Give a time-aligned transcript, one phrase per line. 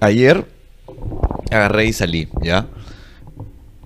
[0.00, 0.46] ayer
[1.50, 2.66] agarré y salí, ¿ya?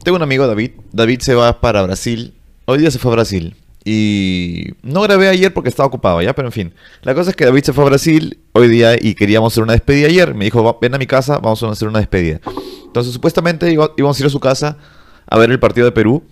[0.04, 0.72] Tengo un amigo, David.
[0.92, 2.34] David se va para Brasil.
[2.64, 3.56] Hoy día se fue a Brasil.
[3.84, 6.34] Y no grabé ayer porque estaba ocupado, ¿ya?
[6.34, 6.74] Pero en fin.
[7.02, 9.72] La cosa es que David se fue a Brasil hoy día y queríamos hacer una
[9.72, 10.34] despedida ayer.
[10.34, 12.40] Me dijo, ven a mi casa, vamos a hacer una despedida.
[12.84, 14.76] Entonces, supuestamente íbamos a ir a su casa
[15.28, 16.22] a ver el partido de Perú,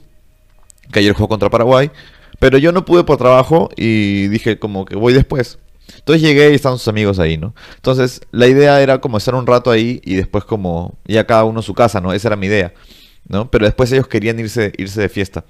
[0.92, 1.90] que ayer jugó contra Paraguay.
[2.38, 5.58] Pero yo no pude por trabajo y dije como que voy después.
[5.98, 7.54] Entonces llegué y estaban sus amigos ahí, ¿no?
[7.76, 11.62] Entonces la idea era como estar un rato ahí y después como ya cada uno
[11.62, 12.12] su casa, ¿no?
[12.12, 12.72] Esa era mi idea,
[13.28, 13.50] ¿no?
[13.50, 15.44] Pero después ellos querían irse, irse de fiesta.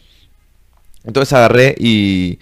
[1.04, 2.38] Entonces agarré y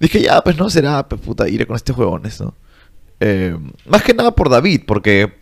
[0.00, 2.54] dije, ya, pues no será, pues puta, iré con este juegones, ¿no?
[3.20, 3.56] Eh,
[3.86, 5.32] más que nada por David, porque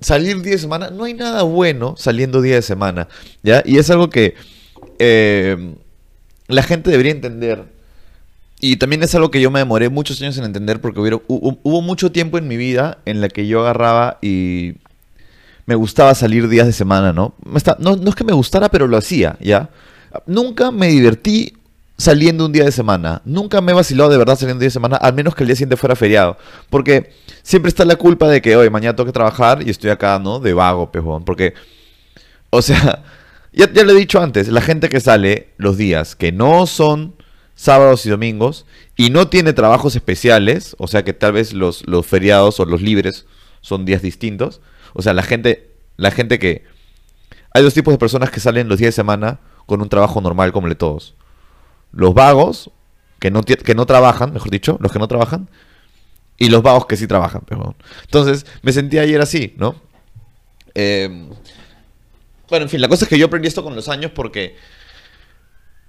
[0.00, 3.08] salir día de semana, no hay nada bueno saliendo día de semana,
[3.42, 3.62] ¿ya?
[3.64, 4.34] Y es algo que
[4.98, 5.74] eh,
[6.46, 7.73] la gente debería entender
[8.60, 12.12] y también es algo que yo me demoré muchos años en entender porque hubo, mucho
[12.12, 14.74] tiempo en mi vida en la que yo agarraba y
[15.66, 17.34] me gustaba salir días de semana, ¿no?
[17.78, 19.70] no, no es que me gustara, pero lo hacía, ¿ya?
[20.26, 21.54] Nunca me divertí
[21.96, 23.22] saliendo un día de semana.
[23.24, 25.48] Nunca me he vacilado de verdad saliendo un día de semana, al menos que el
[25.48, 26.36] día siguiente fuera feriado.
[26.70, 30.18] Porque siempre está la culpa de que hoy mañana tengo que trabajar y estoy acá,
[30.18, 30.40] ¿no?
[30.40, 31.24] De vago, pejón.
[31.24, 31.54] Porque,
[32.50, 33.02] o sea,
[33.52, 37.13] ya, ya lo he dicho antes, la gente que sale los días que no son
[37.54, 38.66] sábados y domingos
[38.96, 42.82] y no tiene trabajos especiales, o sea que tal vez los, los feriados o los
[42.82, 43.26] libres
[43.60, 44.60] son días distintos.
[44.92, 46.64] O sea, la gente, la gente que...
[47.52, 50.52] Hay dos tipos de personas que salen los días de semana con un trabajo normal
[50.52, 51.14] como el de todos.
[51.92, 52.70] Los vagos,
[53.20, 55.48] que no, que no trabajan, mejor dicho, los que no trabajan,
[56.36, 57.42] y los vagos que sí trabajan.
[58.02, 59.76] Entonces, me sentí ayer así, ¿no?
[60.74, 61.28] Eh,
[62.48, 64.56] bueno, en fin, la cosa es que yo aprendí esto con los años porque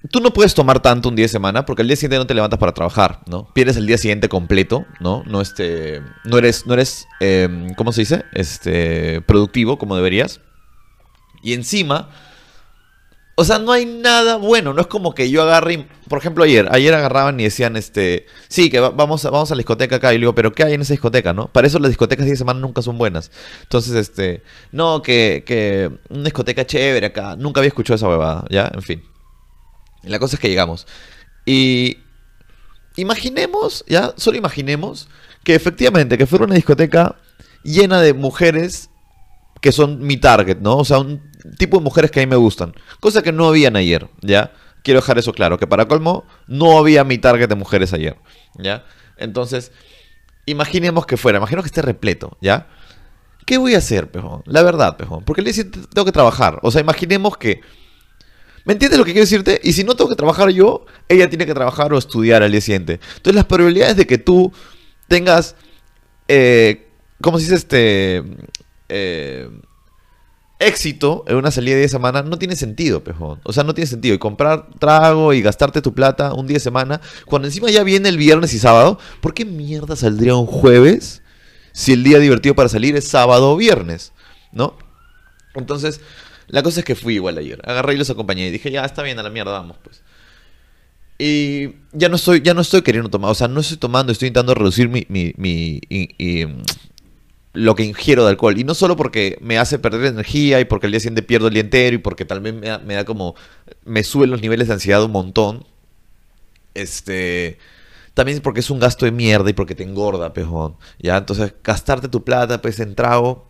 [0.09, 2.33] tú no puedes tomar tanto un día de semana porque el día siguiente no te
[2.33, 3.47] levantas para trabajar, ¿no?
[3.53, 5.23] Pierdes el día siguiente completo, ¿no?
[5.25, 8.25] No, este, no eres, no eres em, ¿cómo se dice?
[8.33, 10.41] Este, productivo como deberías.
[11.43, 12.09] Y encima,
[13.35, 14.73] o sea, no hay nada bueno.
[14.73, 18.69] No es como que yo agarre, por ejemplo, ayer, ayer agarraban y decían, este, sí,
[18.69, 20.13] que vamos, a, vamos a la discoteca acá.
[20.13, 21.47] Y digo, pero ¿qué hay en esa discoteca, no?
[21.47, 23.31] Para eso las discotecas de semana nunca son buenas.
[23.63, 27.35] Entonces, este, no, que, que una discoteca chévere acá.
[27.35, 28.71] Nunca había escuchado esa huevada, ¿ya?
[28.73, 29.14] En fin.
[30.05, 30.87] La cosa es que llegamos.
[31.45, 31.99] Y
[32.95, 35.07] imaginemos, ya, solo imaginemos
[35.43, 37.15] que efectivamente, que fuera una discoteca
[37.63, 38.89] llena de mujeres
[39.61, 40.77] que son mi target, ¿no?
[40.77, 42.73] O sea, un tipo de mujeres que a mí me gustan.
[42.99, 44.53] Cosa que no habían ayer, ¿ya?
[44.83, 48.17] Quiero dejar eso claro, que para colmo no había mi target de mujeres ayer,
[48.59, 48.85] ¿ya?
[49.17, 49.71] Entonces,
[50.45, 52.67] imaginemos que fuera, imaginemos que esté repleto, ¿ya?
[53.45, 54.41] ¿Qué voy a hacer, pejón?
[54.45, 55.23] La verdad, pejón.
[55.23, 56.59] Porque le tengo que trabajar.
[56.63, 57.61] O sea, imaginemos que
[58.65, 59.61] ¿Me entiendes lo que quiero decirte?
[59.63, 62.61] Y si no tengo que trabajar yo, ella tiene que trabajar o estudiar al día
[62.61, 62.99] siguiente.
[63.15, 64.51] Entonces las probabilidades de que tú
[65.07, 65.55] tengas,
[66.27, 66.87] eh,
[67.21, 68.23] ¿cómo se dice este?
[68.89, 69.49] Eh,
[70.59, 73.39] éxito en una salida de 10 semana no tiene sentido, pejón.
[73.43, 74.15] O sea, no tiene sentido.
[74.15, 78.09] Y comprar trago y gastarte tu plata un día de semana, cuando encima ya viene
[78.09, 81.21] el viernes y sábado, ¿por qué mierda saldría un jueves
[81.71, 84.13] si el día divertido para salir es sábado o viernes?
[84.51, 84.77] ¿No?
[85.55, 86.01] Entonces,
[86.47, 87.61] la cosa es que fui igual ayer.
[87.65, 90.01] Agarré y los acompañé y dije, ya está bien, a la mierda, vamos, pues.
[91.17, 94.27] Y ya no estoy, ya no estoy queriendo tomar, o sea, no estoy tomando, estoy
[94.27, 95.79] intentando reducir mi, mi, mi
[97.55, 98.57] lo que ingiero de alcohol.
[98.57, 101.53] Y no solo porque me hace perder energía y porque el día siguiente pierdo el
[101.53, 103.35] día entero y porque tal vez me da, como,
[103.85, 105.65] me suben los niveles de ansiedad un montón.
[106.73, 107.57] Este,
[108.13, 110.75] también porque es un gasto de mierda y porque te engorda, pejón.
[110.99, 113.47] Ya, entonces gastarte tu plata, pues en trago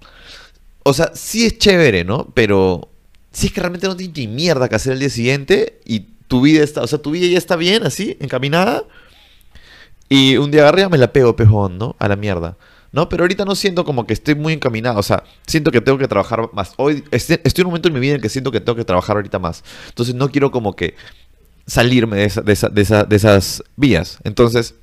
[0.87, 2.31] o sea, sí es chévere, ¿no?
[2.35, 2.89] Pero
[3.31, 6.41] si es que realmente no tienes ni mierda que hacer el día siguiente y tu
[6.41, 8.83] vida está, o sea, tu vida ya está bien, así, encaminada.
[10.09, 11.95] Y un día agarré me la pego, pejón, ¿no?
[11.97, 12.55] A la mierda.
[12.91, 13.09] ¿No?
[13.09, 14.99] Pero ahorita no siento como que estoy muy encaminado.
[14.99, 16.73] O sea, siento que tengo que trabajar más.
[16.77, 19.15] Hoy estoy, en un momento en mi vida en que siento que tengo que trabajar
[19.15, 19.63] ahorita más.
[19.89, 20.95] Entonces no quiero como que
[21.65, 24.19] salirme de, de, de esas vías.
[24.23, 24.75] Entonces,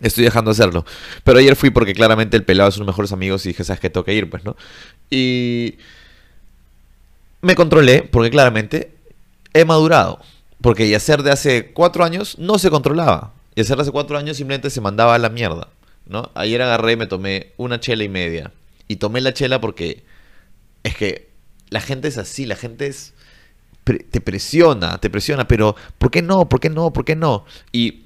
[0.00, 0.84] Estoy dejando de hacerlo.
[1.24, 3.80] Pero ayer fui porque claramente el pelado es uno de mejores amigos y dije, ¿sabes
[3.80, 3.90] qué?
[3.90, 4.56] Tengo que ir, pues, ¿no?
[5.10, 5.76] Y
[7.42, 8.94] me controlé porque claramente
[9.54, 10.20] he madurado.
[10.60, 13.32] Porque hacer de hace cuatro años no se controlaba.
[13.54, 15.68] Y hacer de hace cuatro años simplemente se mandaba a la mierda,
[16.06, 16.30] ¿no?
[16.34, 18.52] Ayer agarré y me tomé una chela y media.
[18.86, 20.04] Y tomé la chela porque
[20.82, 21.28] es que
[21.70, 23.14] la gente es así, la gente es...
[23.84, 26.46] Te presiona, te presiona, pero ¿por qué no?
[26.48, 26.92] ¿Por qué no?
[26.92, 27.46] ¿Por qué no?
[27.72, 28.04] Y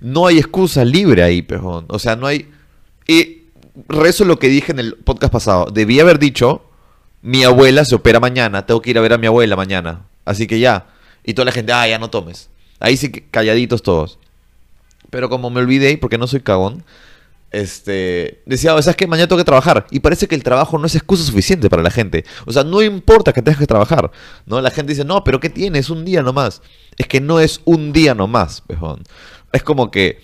[0.00, 1.86] no hay excusa libre ahí, pejón.
[1.88, 2.48] O sea, no hay...
[3.06, 3.42] Y
[3.88, 5.66] rezo lo que dije en el podcast pasado.
[5.72, 6.62] Debí haber dicho,
[7.22, 10.06] mi abuela se opera mañana, tengo que ir a ver a mi abuela mañana.
[10.24, 10.86] Así que ya.
[11.24, 12.50] Y toda la gente, ah, ya no tomes.
[12.78, 14.18] Ahí sí calladitos todos.
[15.10, 16.84] Pero como me olvidé, porque no soy cagón,
[17.50, 19.06] este, decía, ¿sabes qué?
[19.06, 19.86] Mañana tengo que trabajar.
[19.90, 22.24] Y parece que el trabajo no es excusa suficiente para la gente.
[22.46, 24.10] O sea, no importa que tengas que trabajar.
[24.46, 24.60] ¿no?
[24.60, 25.90] La gente dice, no, pero ¿qué tienes?
[25.90, 26.62] Un día nomás.
[26.96, 29.02] Es que no es un día nomás, pejón.
[29.52, 30.20] Es como que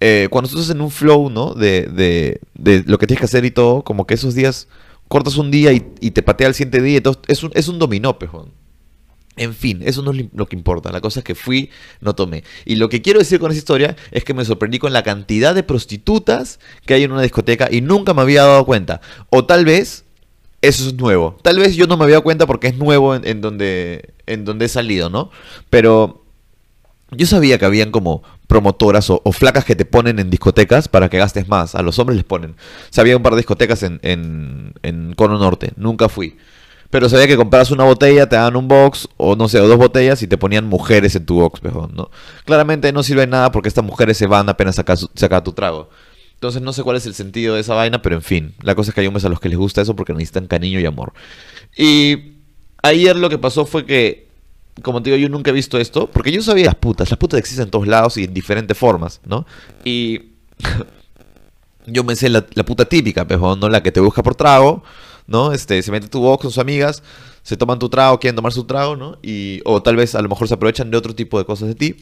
[0.00, 1.54] eh, cuando estás en un flow, ¿no?
[1.54, 4.68] De, de, de, lo que tienes que hacer y todo, como que esos días,
[5.08, 6.98] cortas un día y, te patea el siguiente día.
[6.98, 8.52] Entonces, es un, es un dominó, pejón.
[9.36, 10.90] En fin, eso no es lo que importa.
[10.90, 11.70] La cosa es que fui,
[12.00, 12.42] no tomé.
[12.64, 15.54] Y lo que quiero decir con esa historia es que me sorprendí con la cantidad
[15.54, 19.02] de prostitutas que hay en una discoteca y nunca me había dado cuenta.
[19.28, 20.06] O tal vez
[20.62, 21.36] eso es nuevo.
[21.42, 24.64] Tal vez yo no me había dado cuenta porque es nuevo en, donde, en donde
[24.64, 25.30] he salido, ¿no?
[25.68, 26.24] Pero
[27.10, 31.18] yo sabía que habían como promotoras o, flacas que te ponen en discotecas para que
[31.18, 31.74] gastes más.
[31.74, 32.56] A los hombres les ponen.
[32.90, 35.72] Sabía un par de discotecas en, en, en Cono Norte.
[35.76, 36.36] Nunca fui.
[36.90, 39.76] Pero sabía que compras una botella, te daban un box, o no sé, o dos
[39.76, 42.10] botellas y te ponían mujeres en tu box, mejor, ¿no?
[42.44, 45.90] Claramente no sirve nada porque estas mujeres se van apenas sacar, sacar tu trago.
[46.34, 48.90] Entonces no sé cuál es el sentido de esa vaina, pero en fin, la cosa
[48.90, 51.12] es que hay hombres a los que les gusta eso porque necesitan cariño y amor.
[51.76, 52.36] Y
[52.82, 54.25] ayer lo que pasó fue que,
[54.82, 57.38] como te digo, yo nunca he visto esto, porque yo sabía las putas, las putas
[57.38, 59.46] existen en todos lados y en diferentes formas, ¿no?
[59.84, 60.32] Y
[61.86, 64.82] yo me sé la, puta típica, pero no la que te busca por trago,
[65.26, 65.52] ¿no?
[65.52, 67.02] Este, se mete tu box con sus amigas,
[67.42, 69.18] se toman tu trago, quieren tomar su trago, ¿no?
[69.22, 71.74] Y, o tal vez a lo mejor se aprovechan de otro tipo de cosas de
[71.74, 71.96] ti.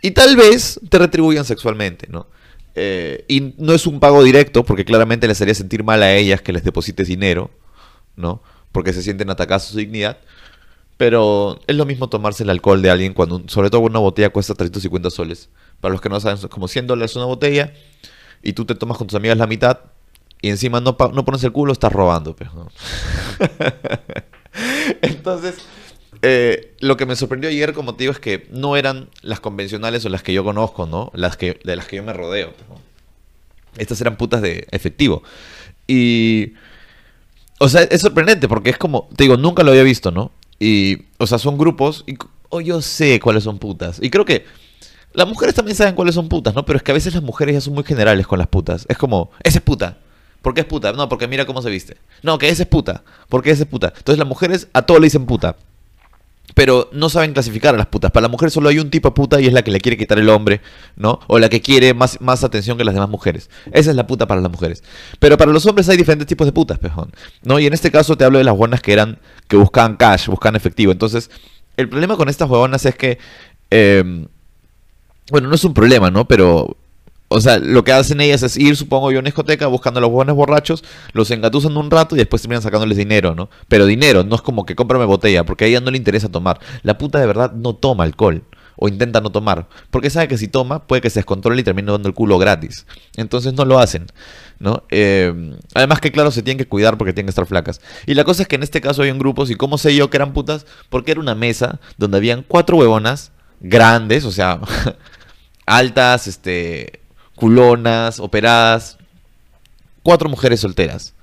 [0.00, 2.26] Y tal vez te retribuyan sexualmente, ¿no?
[2.74, 6.40] Eh, y no es un pago directo, porque claramente les haría sentir mal a ellas
[6.40, 7.50] que les deposites dinero,
[8.16, 8.42] ¿no?
[8.72, 10.18] Porque se sienten atacadas su dignidad.
[11.02, 14.54] Pero es lo mismo tomarse el alcohol de alguien cuando, sobre todo una botella cuesta
[14.54, 15.48] 350 soles.
[15.80, 17.72] Para los que no saben, como 100 dólares una botella
[18.40, 19.80] y tú te tomas con tus amigas la mitad,
[20.40, 22.36] y encima no, no pones el culo, estás robando.
[22.36, 22.50] Pues,
[25.02, 25.56] Entonces,
[26.22, 30.04] eh, lo que me sorprendió ayer, como te digo, es que no eran las convencionales
[30.04, 31.10] o las que yo conozco, ¿no?
[31.14, 32.52] Las que, de las que yo me rodeo.
[33.76, 35.24] Estas eran putas de efectivo.
[35.88, 36.52] Y...
[37.58, 40.30] O sea, es sorprendente porque es como, te digo, nunca lo había visto, ¿no?
[40.64, 42.16] Y, o sea, son grupos y
[42.48, 43.98] o yo sé cuáles son putas.
[44.00, 44.44] Y creo que
[45.12, 46.64] las mujeres también saben cuáles son putas, ¿no?
[46.64, 48.86] Pero es que a veces las mujeres ya son muy generales con las putas.
[48.88, 49.98] Es como, esa es puta.
[50.40, 50.92] ¿Por qué es puta?
[50.92, 51.96] No, porque mira cómo se viste.
[52.22, 53.02] No, que esa es puta.
[53.28, 53.88] ¿Por qué esa es puta?
[53.96, 55.56] Entonces las mujeres a todo le dicen puta.
[56.54, 58.10] Pero no saben clasificar a las putas.
[58.10, 59.96] Para la mujer solo hay un tipo de puta y es la que le quiere
[59.96, 60.60] quitar el hombre,
[60.96, 61.20] ¿no?
[61.26, 63.50] O la que quiere más, más atención que las demás mujeres.
[63.72, 64.82] Esa es la puta para las mujeres.
[65.18, 67.10] Pero para los hombres hay diferentes tipos de putas, pejón.
[67.42, 67.58] ¿No?
[67.58, 69.18] Y en este caso te hablo de las buenas que eran,
[69.48, 70.92] que buscaban cash, buscaban efectivo.
[70.92, 71.30] Entonces,
[71.76, 73.18] el problema con estas huevonas es que.
[73.70, 74.26] Eh,
[75.30, 76.26] bueno, no es un problema, ¿no?
[76.26, 76.76] Pero
[77.32, 80.00] o sea, lo que hacen ellas es ir, supongo yo, a una discoteca buscando a
[80.00, 83.50] los buenos borrachos, los engatusan un rato y después terminan sacándoles dinero, ¿no?
[83.68, 86.60] Pero dinero, no es como que cómprame botella, porque a ella no le interesa tomar.
[86.82, 88.44] La puta de verdad no toma alcohol.
[88.74, 89.68] O intenta no tomar.
[89.90, 92.86] Porque sabe que si toma, puede que se descontrole y termine dando el culo gratis.
[93.16, 94.06] Entonces no lo hacen.
[94.62, 94.84] ¿no?
[94.90, 97.80] Eh, además que claro, se tienen que cuidar porque tienen que estar flacas.
[98.06, 100.08] Y la cosa es que en este caso hay un grupos, y cómo sé yo
[100.08, 104.60] que eran putas, porque era una mesa donde habían cuatro huevonas grandes, o sea,
[105.66, 107.01] altas, este,
[107.34, 108.98] culonas, operadas,
[110.02, 111.14] cuatro mujeres solteras.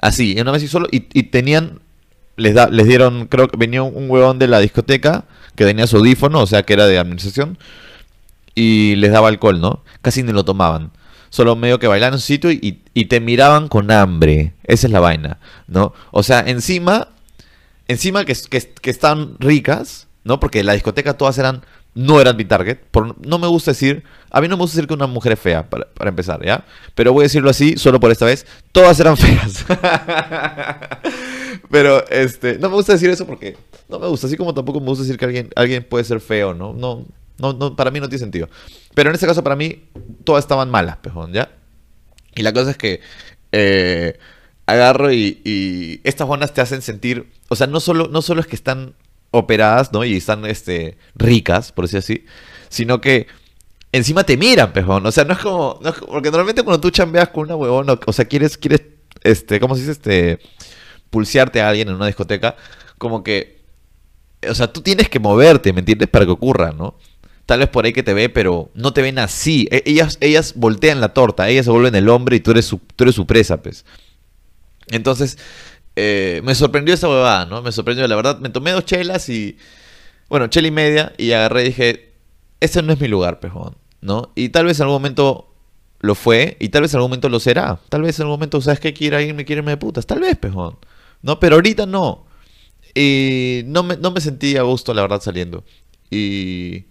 [0.00, 1.80] Así, en una vez y solo, y, tenían,
[2.36, 5.24] les, da, les dieron, creo que venía un huevón de la discoteca
[5.56, 7.58] que tenía su audífono, o sea que era de administración,
[8.54, 9.82] y les daba alcohol, ¿no?
[10.02, 10.92] Casi ni lo tomaban.
[11.30, 14.54] Solo medio que bailaban en un sitio y, y te miraban con hambre.
[14.64, 15.92] Esa es la vaina, ¿no?
[16.10, 17.08] O sea, encima,
[17.88, 20.40] encima que, que, que están ricas, ¿no?
[20.40, 21.62] Porque la discoteca todas eran
[21.94, 22.78] no eran mi target.
[22.90, 25.40] Por, no me gusta decir, a mí no me gusta decir que una mujer es
[25.40, 26.64] fea, para, empezar, ¿ya?
[26.94, 29.64] Pero voy a decirlo así, solo por esta vez, todas eran feas.
[31.70, 33.56] Pero, este, no me gusta decir eso porque
[33.88, 36.54] no me gusta, así como tampoco me gusta decir que alguien, alguien puede ser feo,
[36.54, 36.72] ¿no?
[36.72, 37.04] No,
[37.38, 38.48] no, no, para mí no tiene sentido.
[38.94, 39.84] Pero en este caso, para mí,
[40.24, 41.50] todas estaban malas, pejón, ¿ya?
[42.34, 43.00] Y la cosa es que
[43.52, 44.18] eh,
[44.66, 48.46] agarro y, y estas buenas te hacen sentir, o sea, no solo, no solo es
[48.46, 48.94] que están
[49.30, 50.04] operadas, ¿no?
[50.04, 52.24] Y están este, ricas, por decir así,
[52.68, 53.26] sino que
[53.92, 55.04] encima te miran, pejón.
[55.06, 55.80] O sea, no es como.
[56.08, 58.82] porque normalmente cuando tú chambeas con una huevona, o sea, quieres, quieres,
[59.22, 59.92] este, ¿cómo se dice?
[59.92, 60.38] Este,
[61.10, 62.56] pulsearte a alguien en una discoteca,
[62.98, 63.58] como que.
[64.48, 66.08] O sea, tú tienes que moverte, ¿me entiendes?
[66.08, 66.96] Para que ocurra, ¿no?
[67.44, 69.66] Tal vez por ahí que te ve, pero no te ven así.
[69.70, 72.78] E, ellas, ellas voltean la torta, ellas se vuelven el hombre y tú eres su,
[72.94, 73.84] tú eres su presa, pues.
[74.90, 75.38] Entonces,
[76.00, 77.60] eh, me sorprendió esa huevada, ¿no?
[77.60, 78.38] Me sorprendió, la verdad.
[78.38, 79.58] Me tomé dos chelas y.
[80.28, 82.12] Bueno, chela y media y agarré y dije:
[82.60, 84.30] Ese no es mi lugar, pejón, ¿no?
[84.36, 85.52] Y tal vez en algún momento
[86.00, 87.80] lo fue y tal vez en algún momento lo será.
[87.88, 88.94] Tal vez en algún momento, ¿sabes qué?
[88.94, 90.06] Quiera irme, quiere irme de putas.
[90.06, 90.78] Tal vez, pejón,
[91.22, 91.40] ¿no?
[91.40, 92.26] Pero ahorita no.
[92.94, 95.64] Y no me, no me sentí a gusto, la verdad, saliendo.
[96.10, 96.84] Y.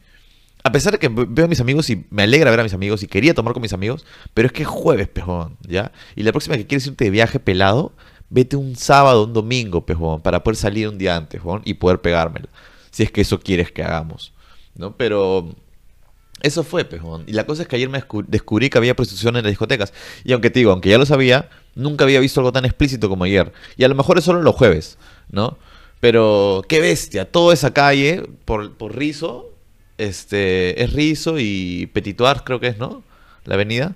[0.64, 3.02] A pesar de que veo a mis amigos y me alegra ver a mis amigos
[3.02, 5.94] y quería tomar con mis amigos, pero es que es jueves, pejón, ¿ya?
[6.18, 7.94] Y la próxima que quieres irte de viaje pelado,
[8.30, 12.02] vete un sábado, un domingo, pejón, para poder salir un día antes, pejón, y poder
[12.02, 12.48] pegármela.
[12.92, 14.34] Si es que eso quieres que hagamos,
[14.76, 14.96] ¿no?
[14.98, 15.56] Pero
[16.42, 17.24] eso fue, pejón.
[17.28, 19.94] Y la cosa es que ayer me descubrí que había prostitución en las discotecas.
[20.24, 23.24] Y aunque te digo, aunque ya lo sabía, nunca había visto algo tan explícito como
[23.24, 23.52] ayer.
[23.76, 24.98] Y a lo mejor es solo los jueves,
[25.30, 25.58] ¿no?
[26.00, 29.50] Pero qué bestia, toda esa calle, por, por Rizo,
[29.98, 33.04] este, es Rizo y Petituar creo que es, ¿no?
[33.46, 33.96] La avenida.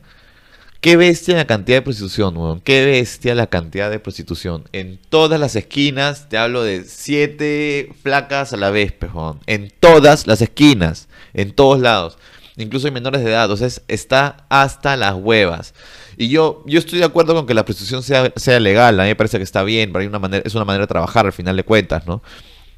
[0.81, 2.59] Qué bestia la cantidad de prostitución, weón.
[2.59, 4.63] Qué bestia la cantidad de prostitución.
[4.71, 9.39] En todas las esquinas, te hablo de siete flacas a la vez, pejón.
[9.45, 12.17] En todas las esquinas, en todos lados.
[12.57, 13.51] Incluso hay menores de edad.
[13.51, 15.75] O sea, está hasta las huevas.
[16.17, 18.99] Y yo, yo estoy de acuerdo con que la prostitución sea, sea legal.
[18.99, 19.91] A mí me parece que está bien.
[19.93, 22.23] Pero hay una manera, es una manera de trabajar al final de cuentas, ¿no?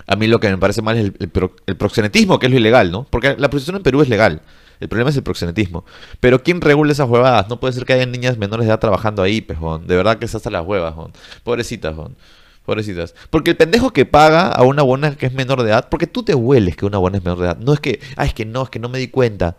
[0.08, 1.32] A mí lo que me parece mal es el,
[1.68, 3.08] el proxenetismo, que es lo ilegal, ¿no?
[3.10, 4.42] Porque la prostitución en Perú es legal.
[4.84, 5.86] El problema es el proxenetismo.
[6.20, 7.48] Pero ¿quién regula esas huevadas?
[7.48, 9.88] No puede ser que haya niñas menores de edad trabajando ahí, pejón.
[9.88, 11.14] De verdad que es hasta las huevas, jón.
[11.46, 12.18] Pobrecitas, jón.
[12.66, 13.16] Pobrecitas.
[13.30, 16.24] Porque el pendejo que paga a una buena que es menor de edad, porque tú
[16.24, 17.58] te hueles que una buena es menor de edad.
[17.60, 19.56] No es que, ay, es que no, es que no me di cuenta.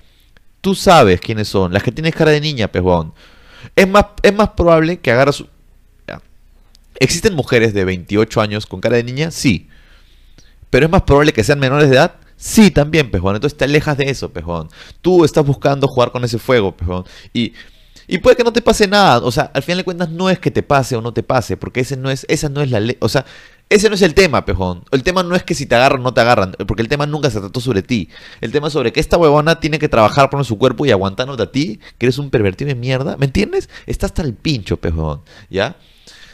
[0.60, 1.72] Tú sabes quiénes son.
[1.72, 3.14] Las que tienes cara de niña, pejón.
[3.74, 5.42] Es más, es más probable que agarras...
[7.00, 9.30] ¿Existen mujeres de 28 años con cara de niña?
[9.30, 9.68] Sí.
[10.68, 13.36] Pero es más probable que sean menores de edad Sí, también, pejón.
[13.36, 14.68] Entonces te alejas de eso, pejón.
[15.00, 17.04] Tú estás buscando jugar con ese fuego, pejón.
[17.32, 17.54] Y,
[18.06, 19.24] y puede que no te pase nada.
[19.24, 21.56] O sea, al final de cuentas no es que te pase o no te pase,
[21.56, 22.98] porque ese no es, esa no es la ley.
[23.00, 23.24] O sea,
[23.70, 24.84] ese no es el tema, pejón.
[24.90, 27.06] El tema no es que si te agarran o no te agarran, porque el tema
[27.06, 28.10] nunca se trató sobre ti.
[28.42, 31.44] El tema es sobre que esta huevona tiene que trabajar por su cuerpo y aguantándote
[31.44, 33.16] a ti, que eres un pervertido de mierda.
[33.16, 33.70] ¿Me entiendes?
[33.86, 35.22] Está hasta el pincho, pejón.
[35.48, 35.78] ¿Ya?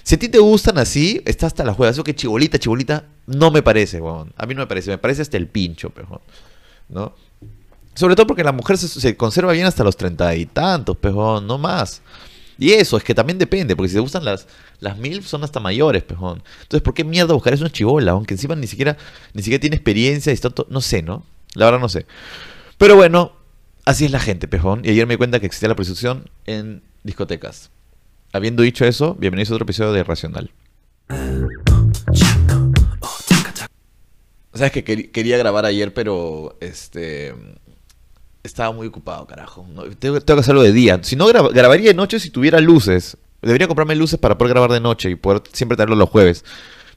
[0.02, 1.92] Si a ti te gustan así, está hasta la juega.
[1.92, 4.32] Eso que chibolita, chibolita, no me parece, weón.
[4.36, 4.90] A mí no me parece.
[4.90, 6.20] Me parece hasta el pincho, pejón.
[6.88, 7.14] ¿No?
[7.94, 11.58] Sobre todo porque la mujer se, conserva bien hasta los treinta y tantos, pejón, no
[11.58, 12.02] más.
[12.58, 14.46] Y eso, es que también depende, porque si te gustan las,
[14.80, 16.42] las mil, son hasta mayores, pejón.
[16.62, 18.12] Entonces, ¿por qué mierda buscar es una chivola?
[18.12, 18.96] Aunque encima ni siquiera,
[19.32, 21.24] ni siquiera tiene experiencia y está No sé, ¿no?
[21.54, 22.06] La verdad no sé.
[22.78, 23.32] Pero bueno,
[23.84, 24.82] así es la gente, pejón.
[24.84, 27.70] Y ayer me di cuenta que existía la prostitución en discotecas.
[28.32, 30.50] Habiendo dicho eso, bienvenidos a otro episodio de Racional.
[34.60, 37.34] Sabes que quería grabar ayer, pero este
[38.42, 39.66] estaba muy ocupado, carajo.
[39.98, 41.00] tengo, que hacerlo de día.
[41.02, 43.16] Si no, grabaría de noche si tuviera luces.
[43.42, 46.44] Debería comprarme luces para poder grabar de noche y poder siempre tenerlo los jueves.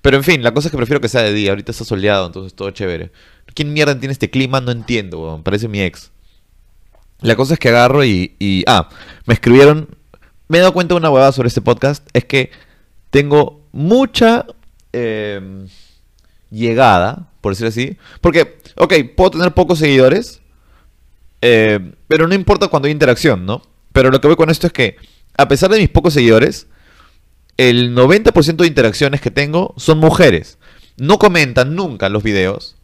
[0.01, 1.51] Pero en fin, la cosa es que prefiero que sea de día.
[1.51, 3.11] Ahorita está soleado, entonces todo chévere.
[3.53, 4.59] ¿Quién mierda tiene este clima?
[4.61, 6.11] No entiendo, Parece mi ex.
[7.21, 8.63] La cosa es que agarro y, y...
[8.67, 8.89] Ah,
[9.25, 9.87] me escribieron
[10.47, 12.51] me he dado cuenta de una huevada sobre este podcast, es que
[13.09, 14.45] tengo mucha
[14.91, 15.67] em,
[16.51, 17.97] llegada, por decirlo así.
[18.21, 20.41] Porque, ok, puedo tener pocos seguidores,
[21.41, 23.61] em, pero no importa cuando hay interacción, ¿no?
[23.91, 24.95] Pero lo que voy con esto es que,
[25.37, 26.67] a pesar de mis pocos seguidores,
[27.57, 30.57] el 90% de interacciones que tengo son mujeres.
[30.95, 32.77] No comentan nunca los videos,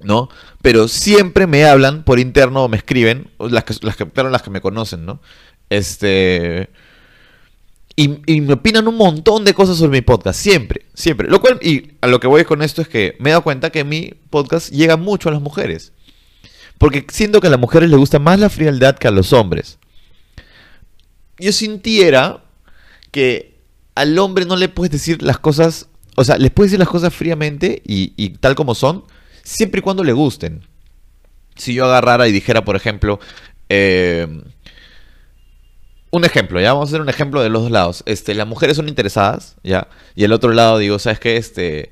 [0.00, 0.28] ¿no?
[0.60, 4.50] Pero siempre me hablan por interno o me escriben, las que, las que, las que
[4.50, 5.20] me conocen, ¿no?
[5.70, 6.70] Este.
[7.96, 8.08] Y,
[8.40, 11.28] me opinan un montón de cosas sobre mi podcast, siempre, siempre.
[11.28, 13.70] Lo cual, y a lo que voy con esto es que me he dado cuenta
[13.70, 15.92] que mi podcast llega mucho a las mujeres.
[16.76, 19.78] Porque siento que a las mujeres les gusta más la frialdad que a los hombres.
[21.38, 22.42] Yo sintiera
[23.12, 23.60] que
[23.94, 25.86] al hombre no le puedes decir las cosas,
[26.16, 29.04] o sea, les puedes decir las cosas fríamente y, tal como son,
[29.44, 30.62] siempre y cuando le gusten.
[31.54, 33.20] Si yo agarrara y dijera, por ejemplo,
[33.68, 34.26] eh,
[36.14, 38.04] un ejemplo, ya vamos a hacer un ejemplo de los dos lados.
[38.06, 41.36] Este, las mujeres son interesadas, ya, y el otro lado digo, ¿sabes qué?
[41.36, 41.90] Este,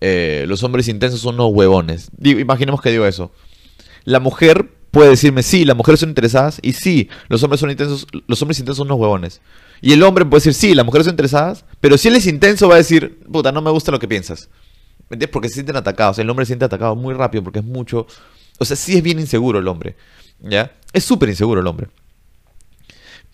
[0.00, 2.10] eh, los hombres intensos son unos huevones.
[2.22, 3.32] imaginemos que digo eso.
[4.04, 8.06] La mujer puede decirme, sí, las mujeres son interesadas, y sí, los hombres son intensos,
[8.28, 9.40] los hombres intensos son unos huevones.
[9.80, 12.68] Y el hombre puede decir, sí, las mujeres son interesadas, pero si él es intenso
[12.68, 14.50] va a decir, puta, no me gusta lo que piensas.
[15.10, 15.30] ¿Me entiendes?
[15.30, 16.18] Porque se sienten atacados.
[16.20, 18.06] El hombre se siente atacado muy rápido porque es mucho.
[18.58, 19.96] O sea, sí es bien inseguro el hombre.
[20.40, 20.72] ¿Ya?
[20.92, 21.88] Es súper inseguro el hombre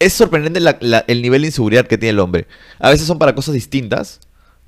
[0.01, 0.61] es sorprendente
[1.07, 2.49] el nivel de inseguridad que tiene el hombre.
[2.79, 4.21] A veces son para cosas distintas,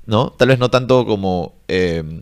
[0.05, 0.31] ¿no?
[0.31, 2.21] Tal vez no tanto como em,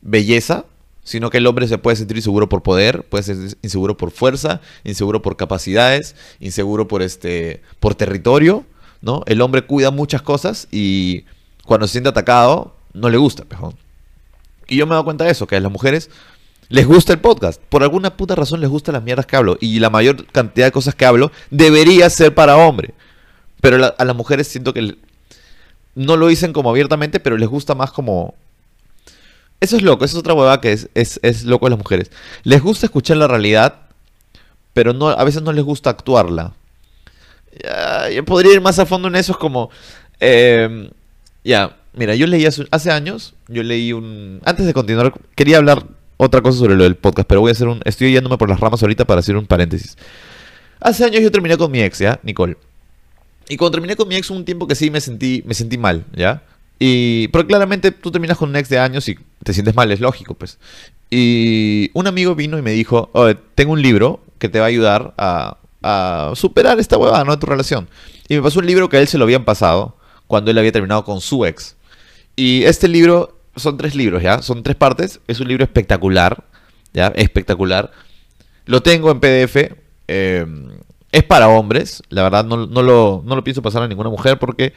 [0.00, 0.64] belleza,
[1.02, 4.60] sino que el hombre se puede sentir inseguro por poder, puede ser inseguro por fuerza,
[4.84, 8.64] inseguro por capacidades, inseguro por este por territorio,
[9.00, 9.24] ¿no?
[9.26, 11.24] El hombre cuida muchas cosas y
[11.66, 13.74] cuando se siente atacado no le gusta, mejor.
[14.68, 16.08] Y yo me he dado cuenta de eso, que a las mujeres
[16.72, 17.60] les gusta el podcast.
[17.68, 19.58] Por alguna puta razón les gustan las mierdas que hablo.
[19.60, 22.94] Y la mayor cantidad de cosas que hablo debería ser para hombre.
[23.60, 24.96] Pero a las mujeres siento que
[25.94, 28.34] no lo dicen como abiertamente, pero les gusta más como...
[29.60, 32.10] eso es loco, eso es otra huevada que es, es, es loco de las mujeres.
[32.42, 33.80] Les gusta escuchar la realidad,
[34.72, 36.54] pero no, a veces no les gusta actuarla.
[37.62, 39.68] Ya, yo podría ir más a fondo en eso, es como...
[40.20, 40.90] eh,
[41.44, 44.40] ya, mira, yo leí hace años, yo leí un...
[44.46, 45.84] Antes de continuar, quería hablar
[46.22, 47.80] otra cosa sobre lo del podcast, pero voy a hacer un...
[47.84, 49.96] Estoy yéndome por las ramas ahorita para hacer un paréntesis.
[50.80, 52.20] Hace años yo terminé con mi ex, ¿ya?
[52.22, 52.56] Nicole.
[53.48, 56.04] Y cuando terminé con mi ex, un tiempo que sí me sentí, me sentí mal,
[56.14, 56.42] ¿ya?
[56.78, 60.00] Y, pero claramente tú terminas con un ex de años y te sientes mal, es
[60.00, 60.58] lógico, pues.
[61.10, 64.68] Y un amigo vino y me dijo, "Oye, tengo un libro que te va a
[64.68, 67.32] ayudar a, a superar esta huevada, ¿no?
[67.32, 67.88] De tu relación.
[68.28, 70.72] Y me pasó un libro que a él se lo habían pasado cuando él había
[70.72, 71.76] terminado con su ex.
[72.36, 74.42] Y este libro, son tres libros, ¿ya?
[74.42, 75.20] Son tres partes.
[75.28, 76.44] Es un libro espectacular,
[76.92, 77.08] ¿ya?
[77.16, 77.90] Espectacular.
[78.66, 79.56] Lo tengo en PDF.
[80.08, 80.46] eh,
[81.12, 82.02] es para hombres.
[82.08, 84.72] La verdad, no, no lo, no lo pienso pasar a ninguna mujer porque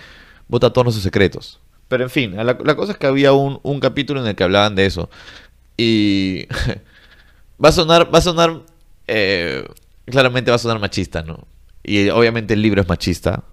[0.48, 1.60] bota todos nuestros secretos.
[1.88, 4.44] Pero en fin, la, la cosa es que había un, un capítulo en el que
[4.44, 5.10] hablaban de eso.
[5.78, 6.48] Y
[7.64, 8.62] va a sonar, va a sonar,
[9.08, 9.66] eh,
[10.06, 11.48] claramente va a sonar machista, ¿no?
[11.84, 13.44] Y obviamente el libro es machista.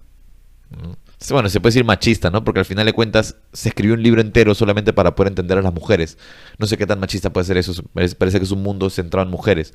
[0.71, 0.97] ¿no?
[1.31, 2.43] Bueno, se puede decir machista, ¿no?
[2.43, 5.61] Porque al final de cuentas se escribió un libro entero solamente para poder entender a
[5.61, 6.17] las mujeres.
[6.57, 7.73] No sé qué tan machista puede ser eso.
[7.93, 9.73] Parece que es un mundo centrado en mujeres.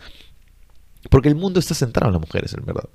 [1.10, 2.88] Porque el mundo está centrado en las mujeres, en verdad.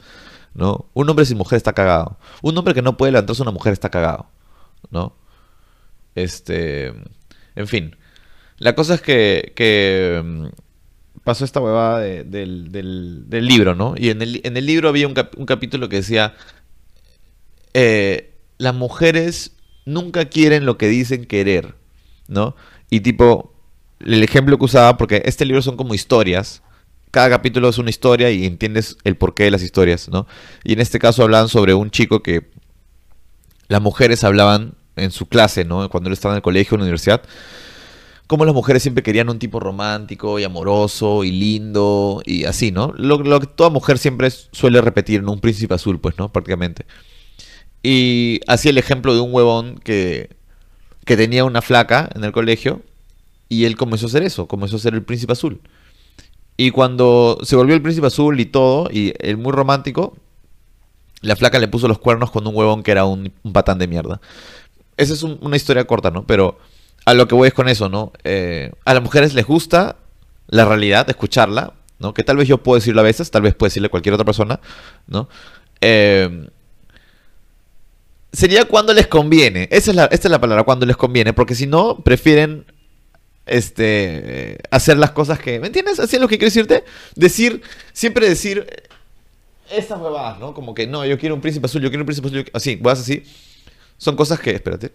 [0.54, 0.90] ¿No?
[0.94, 2.20] Un hombre sin mujer está cagado.
[2.44, 4.28] Un hombre que no puede levantarse a una mujer está cagado.
[4.92, 5.16] ¿No?
[6.14, 6.94] Este.
[7.56, 7.96] En fin.
[8.60, 9.54] La cosa es que.
[9.56, 10.46] que mm,
[11.24, 13.96] pasó esta huevada de- del, libro, ¿no?
[13.98, 16.36] Y en el, en el libro había un, cap- un capítulo que decía.
[17.74, 18.30] eh,
[18.64, 19.52] las mujeres
[19.86, 21.76] nunca quieren lo que dicen querer,
[22.28, 22.56] ¿no?
[22.90, 23.54] Y tipo,
[24.00, 26.64] el ejemplo que usaba, porque este libro son como historias,
[27.12, 30.26] cada capítulo es una historia y entiendes el porqué de las historias, ¿no?
[30.64, 32.50] Y en este caso hablaban sobre un chico que
[33.68, 35.90] las mujeres hablaban en su clase, ¿no?
[35.90, 37.22] Cuando él estaba en el colegio, en la universidad,
[38.28, 42.94] como las mujeres siempre querían un tipo romántico y amoroso y lindo y así, ¿no?
[42.96, 45.34] Lo, lo que toda mujer siempre suele repetir, ¿no?
[45.34, 46.32] Un príncipe azul, pues, ¿no?
[46.32, 46.86] Prácticamente.
[47.84, 50.30] Y hacía el ejemplo de un huevón que,
[51.06, 52.82] que tenía una flaca en el colegio
[53.50, 55.62] y él comenzó a hacer eso, comenzó a ser el príncipe azul.
[56.56, 60.16] Y cuando se volvió el príncipe azul y todo, y el muy romántico,
[61.22, 64.22] la flaca le puso los cuernos con un huevón que era un, patán de mierda.
[64.98, 66.26] Esa es un- una historia corta, ¿no?
[66.26, 66.60] Pero
[67.06, 68.14] a lo que voy es con eso, ¿no?
[68.24, 69.98] Eh, a las mujeres les gusta
[70.48, 72.14] la realidad, escucharla, ¿no?
[72.14, 74.60] Que tal vez yo puedo decirlo a veces, tal vez puede decirle cualquier otra persona,
[75.08, 75.28] ¿no?
[75.82, 76.48] Eh,
[78.34, 79.68] sería cuando les conviene.
[79.72, 81.32] Esa es la, esta es la palabra, cuando les conviene.
[81.34, 82.66] Porque si no, prefieren
[83.46, 85.60] este hacer las cosas que.
[85.60, 86.00] ¿Me entiendes?
[86.00, 86.84] Así es lo que quiero decirte.
[87.16, 87.62] Decir,
[87.94, 88.84] siempre decir eh,
[89.78, 90.54] estas huevadas, ¿no?
[90.54, 92.44] Como que no, yo quiero un príncipe azul, yo quiero un príncipe azul.
[92.44, 93.24] yo- Así, huevadas así.
[93.98, 94.52] Son cosas que.
[94.52, 94.92] Espérate.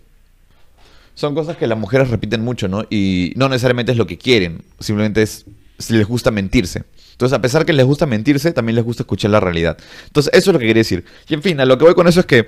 [1.14, 2.84] Son cosas que las mujeres repiten mucho, ¿no?
[2.90, 4.62] Y no necesariamente es lo que quieren.
[4.78, 5.44] Simplemente es.
[5.78, 6.82] Si les gusta mentirse.
[7.12, 9.76] Entonces, a pesar que les gusta mentirse, también les gusta escuchar la realidad.
[10.06, 11.04] Entonces, eso es lo que quería decir.
[11.28, 12.46] Y en fin, a lo que voy con eso es que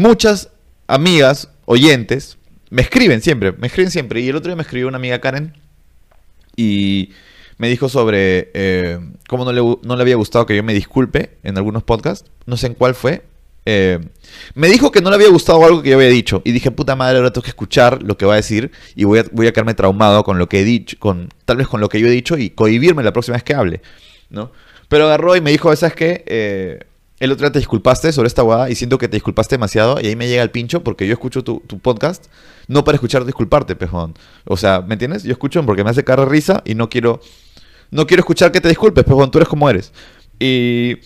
[0.00, 0.50] muchas
[0.86, 2.38] amigas, oyentes,
[2.70, 4.20] me escriben siempre, me escriben siempre.
[4.20, 5.52] Y el otro día me escribió una amiga Karen
[6.56, 7.10] y
[7.58, 11.36] me dijo sobre eh, cómo no le, no le había gustado que yo me disculpe
[11.42, 12.30] en algunos podcasts.
[12.46, 13.24] No sé en cuál fue.
[13.66, 13.98] Eh,
[14.54, 16.40] me dijo que no le había gustado algo que yo había dicho.
[16.44, 18.72] Y dije, puta madre, ahora tengo que escuchar lo que va a decir.
[18.96, 21.68] Y voy a, voy a quedarme traumado con lo que he dicho, con, tal vez
[21.68, 23.82] con lo que yo he dicho y cohibirme la próxima vez que hable.
[24.30, 24.50] ¿no?
[24.88, 26.24] Pero agarró y me dijo, ¿sabes qué?
[26.26, 26.80] Eh,
[27.20, 30.06] el otro día te disculpaste sobre esta guada y siento que te disculpaste demasiado y
[30.06, 32.26] ahí me llega el pincho porque yo escucho tu, podcast
[32.66, 34.14] no para escuchar disculparte, pejón.
[34.46, 35.22] O sea, ¿me entiendes?
[35.22, 37.20] Yo escucho porque me hace cara risa y no quiero
[37.90, 39.92] no quiero escuchar que te disculpes, pejón, tú eres como eres.
[40.38, 40.96] Y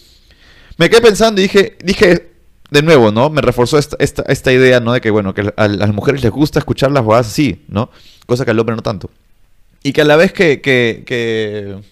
[0.78, 2.34] me quedé pensando y dije, dije
[2.70, 3.30] de nuevo, ¿no?
[3.30, 3.96] Me reforzó esta,
[4.28, 4.92] esta, idea, ¿no?
[4.92, 7.90] De que, bueno, que a, las mujeres les gusta escuchar las guadas así, ¿no?
[8.26, 9.10] Cosa que al hombre no tanto.
[9.82, 11.82] Y que a la vez que, que,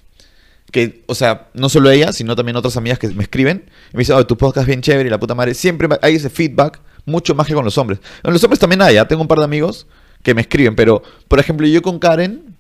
[0.73, 4.01] que, o sea, no solo ella, sino también otras amigas que me escriben, y me
[4.01, 6.81] dicen, oh, tu podcast es bien chévere y la puta madre, siempre hay ese feedback,
[7.05, 8.01] mucho más que con los hombres.
[8.23, 9.07] Con los hombres también hay, ¿ah?
[9.07, 9.87] tengo un par de amigos
[10.23, 12.57] que me escriben, pero, por ejemplo, yo con Karen,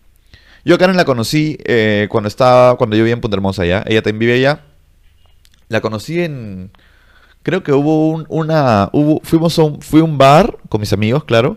[0.64, 3.82] yo a Karen la conocí eh, cuando estaba, cuando yo vivía en Punta Hermosa allá,
[3.86, 4.66] ella también vive allá,
[5.68, 6.70] la conocí en,
[7.42, 8.90] creo que hubo un, una,
[9.22, 11.56] fuimos a un, fui a un bar con mis amigos, claro,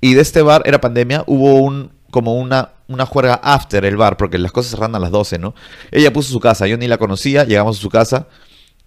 [0.00, 4.16] y de este bar, era pandemia, hubo un, como una, una juerga after el bar,
[4.16, 5.54] porque las cosas cerran a las 12, ¿no?
[5.90, 8.28] Ella puso su casa, yo ni la conocía, llegamos a su casa,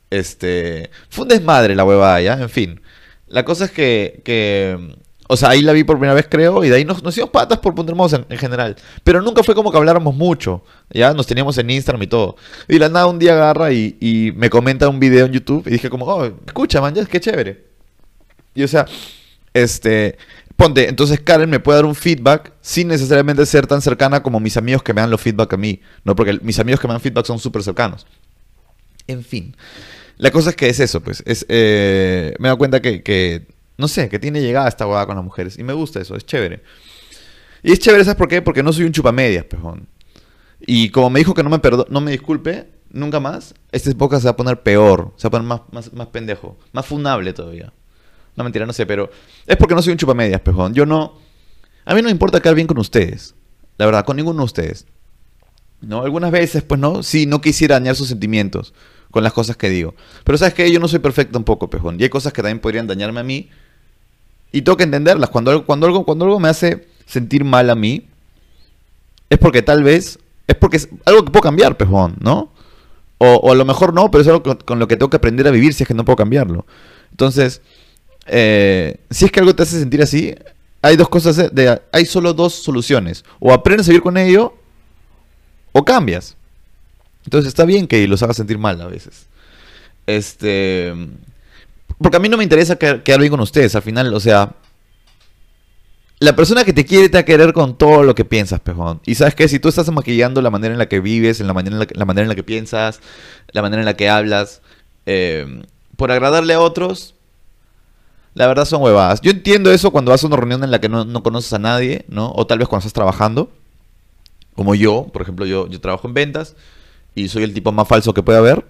[0.09, 2.33] este, fue un desmadre la huevada, ¿ya?
[2.33, 2.81] En fin,
[3.27, 4.95] la cosa es que, que
[5.27, 7.59] o sea, ahí la vi por primera vez, creo, y de ahí nos, hicimos patas
[7.59, 8.75] por Punta en, en general.
[9.03, 11.13] Pero nunca fue como que habláramos mucho, ¿ya?
[11.13, 12.35] Nos teníamos en Instagram y todo.
[12.67, 15.71] Y la nada un día agarra y, y me comenta un video en YouTube y
[15.71, 17.65] dije como, oh, escucha, man, ya, qué chévere.
[18.53, 18.85] Y o sea,
[19.53, 20.17] este,
[20.63, 24.55] ponte, entonces Karen me puede dar un feedback sin necesariamente ser tan cercana como mis
[24.55, 26.15] amigos que me dan los feedback a mí, ¿no?
[26.15, 28.05] Porque mis amigos que me dan feedback son súper cercanos.
[29.07, 29.55] En fin.
[30.17, 31.21] La cosa es que es eso, pues.
[31.25, 33.47] Es, eh, me he dado cuenta que,
[33.77, 35.59] no sé, que tiene llegada esta hueá con las mujeres.
[35.59, 36.63] Y me gusta eso, es chévere.
[37.61, 38.41] Y es chévere, ¿sabes por qué?
[38.41, 39.87] Porque no soy un chupamedias, pejón.
[40.61, 44.25] Y como me dijo que no me, no me disculpe, nunca más, esta época se
[44.25, 47.73] va a poner peor, se va a poner más, más, más pendejo, más funable todavía.
[48.35, 49.09] No, mentira, no sé, pero
[49.45, 50.73] es porque no soy un chupamedias, pejón.
[50.73, 51.17] Yo no...
[51.85, 53.35] A mí no me importa quedar bien con ustedes.
[53.77, 54.85] La verdad, con ninguno de ustedes.
[55.81, 56.03] ¿No?
[56.03, 57.03] Algunas veces, pues, ¿no?
[57.03, 58.73] Sí, no quisiera dañar sus sentimientos
[59.11, 59.93] con las cosas que digo.
[60.23, 61.99] Pero sabes que yo no soy perfecto un poco, pejón.
[61.99, 63.49] Y hay cosas que también podrían dañarme a mí.
[64.51, 65.29] Y tengo que entenderlas.
[65.29, 68.07] Cuando, cuando, algo, cuando algo me hace sentir mal a mí,
[69.29, 70.19] es porque tal vez...
[70.47, 72.51] Es porque es algo que puedo cambiar, pejón, ¿no?
[73.17, 75.51] O, a lo mejor no, pero es algo con, lo que tengo que aprender a
[75.51, 76.65] vivir si es que no puedo cambiarlo.
[77.11, 77.61] Entonces,
[78.25, 80.35] eh, si es que algo te hace sentir así,
[80.81, 83.23] hay dos cosas, de, hay solo dos soluciones.
[83.39, 84.55] O aprendes a vivir con ello,
[85.71, 86.35] o cambias.
[87.25, 89.27] Entonces está bien que los haga sentir mal a veces.
[90.05, 90.93] Este.
[91.97, 93.75] Porque a mí no me interesa quedar bien con ustedes.
[93.75, 94.55] Al final, o sea.
[96.19, 99.01] La persona que te quiere te va a querer con todo lo que piensas, pejón.
[99.05, 101.53] Y sabes que si tú estás maquillando la manera en la que vives, en la
[101.53, 103.01] manera en la, la manera en la que piensas,
[103.51, 104.61] la manera en la que hablas,
[105.05, 105.63] eh,
[105.97, 107.15] por agradarle a otros,
[108.35, 109.21] la verdad son huevadas.
[109.21, 111.59] Yo entiendo eso cuando vas a una reunión en la que no, no conoces a
[111.59, 112.31] nadie, ¿no?
[112.35, 113.51] O tal vez cuando estás trabajando.
[114.55, 116.55] Como yo, por ejemplo, yo, yo trabajo en ventas
[117.15, 118.65] y soy el tipo más falso que puede haber.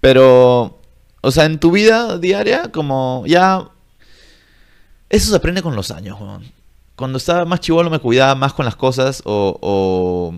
[0.00, 0.80] Pero,
[1.20, 3.68] o sea, en tu vida diaria, como ya...
[5.08, 6.18] Eso se aprende con los años,
[6.96, 10.34] Cuando estaba más chivolo me cuidaba más con las cosas o...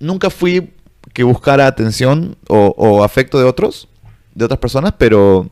[0.00, 0.74] Nunca fui
[1.12, 3.86] que buscara atención o, o afecto de otros,
[4.34, 5.48] de otras personas, pero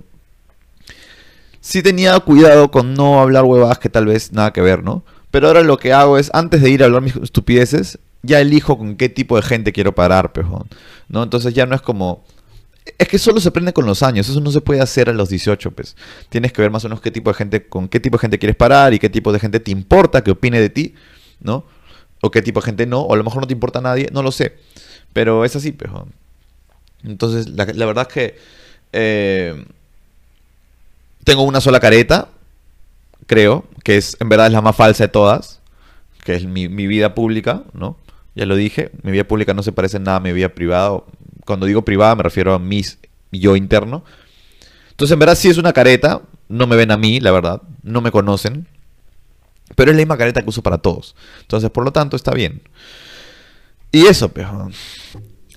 [1.63, 5.05] sí tenía cuidado con no hablar huevadas que tal vez nada que ver, ¿no?
[5.31, 8.77] Pero ahora lo que hago es, antes de ir a hablar mis estupideces, ya elijo
[8.77, 10.69] con qué tipo de gente quiero parar, pejón.
[11.09, 11.23] ¿No?
[11.23, 12.25] Entonces ya no es como.
[12.99, 15.29] Es que solo se aprende con los años, eso no se puede hacer a los
[15.29, 15.97] 18, pues.
[16.29, 18.39] Tienes que ver más o menos qué tipo de gente, con qué tipo de gente
[18.39, 20.95] quieres parar y qué tipo de gente te importa que opine de ti,
[21.41, 21.65] ¿no?
[22.21, 24.23] O qué tipo de gente no, o a lo mejor no te importa nadie, no
[24.23, 24.57] lo sé.
[25.13, 26.13] Pero es así, pejón.
[27.05, 28.37] Entonces, la, verdad es que
[28.93, 29.65] eh,
[31.25, 32.29] tengo una sola careta,
[33.27, 35.61] creo, que es en verdad es la más falsa de todas,
[36.25, 37.97] que es mi, vida pública, ¿no?
[38.35, 41.03] Ya lo dije, mi vida pública no se parece en nada a mi vida privada.
[41.45, 42.99] Cuando digo privada me refiero a mis
[43.31, 44.05] yo interno.
[44.91, 48.01] Entonces, en verdad sí es una careta, no me ven a mí, la verdad, no
[48.01, 48.67] me conocen,
[49.75, 51.17] pero es la misma careta que uso para todos.
[51.41, 52.63] Entonces, por lo tanto, está bien.
[53.91, 54.71] Y eso, pero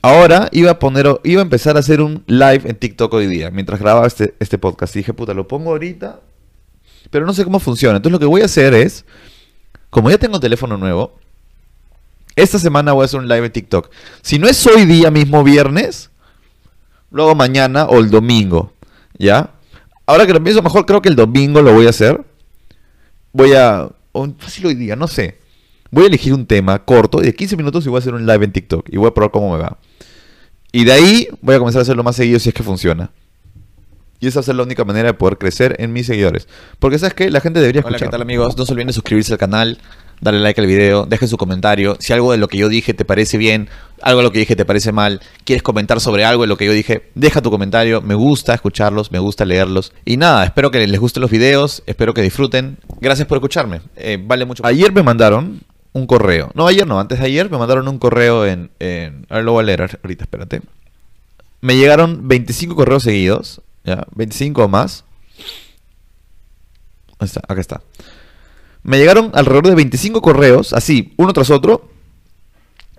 [0.06, 3.50] Ahora iba a poner, iba a empezar a hacer un live en TikTok hoy día,
[3.50, 4.96] mientras grababa este, este podcast.
[4.96, 6.20] Y dije, puta, lo pongo ahorita
[7.10, 7.98] pero no sé cómo funciona.
[7.98, 9.06] Entonces lo que voy a hacer es,
[9.90, 11.18] como ya tengo teléfono nuevo,
[12.36, 13.90] esta semana voy a hacer un live en TikTok.
[14.22, 16.10] Si no es hoy día mismo viernes,
[17.12, 18.74] luego mañana o el domingo,
[19.18, 19.52] ¿ya?
[20.06, 22.24] Ahora que lo pienso mejor, creo que el domingo lo voy a hacer.
[23.32, 23.90] Voy a...
[24.12, 25.40] O fácil hoy día, no sé.
[25.92, 28.46] Voy a elegir un tema corto de 15 minutos y voy a hacer un live
[28.46, 28.90] en TikTok.
[28.90, 29.78] Y voy a probar cómo me va.
[30.76, 33.10] Y de ahí voy a comenzar a hacerlo más seguido si es que funciona.
[34.20, 36.50] Y esa es la única manera de poder crecer en mis seguidores.
[36.80, 38.02] Porque sabes que la gente debería escuchar.
[38.02, 38.58] Hola, ¿qué tal amigos?
[38.58, 39.78] No se olviden de suscribirse al canal,
[40.20, 41.96] darle like al video, dejen su comentario.
[42.02, 43.70] Si algo de lo que yo dije te parece bien,
[44.02, 46.66] algo de lo que dije te parece mal, quieres comentar sobre algo de lo que
[46.66, 48.02] yo dije, deja tu comentario.
[48.02, 49.94] Me gusta escucharlos, me gusta leerlos.
[50.04, 52.80] Y nada, espero que les gusten los videos, espero que disfruten.
[53.00, 53.80] Gracias por escucharme.
[53.96, 54.66] Eh, vale mucho.
[54.66, 55.62] Ayer me mandaron
[55.96, 56.52] un correo.
[56.56, 58.70] No, ayer no, antes de ayer me mandaron un correo en...
[58.80, 59.26] en...
[59.30, 60.62] A lo voy a leer ahorita, espérate.
[61.62, 64.06] Me llegaron 25 correos seguidos ¿ya?
[64.14, 65.06] 25 más.
[67.22, 67.82] está, acá está.
[68.84, 71.90] Me llegaron alrededor de 25 correos, así, uno tras otro,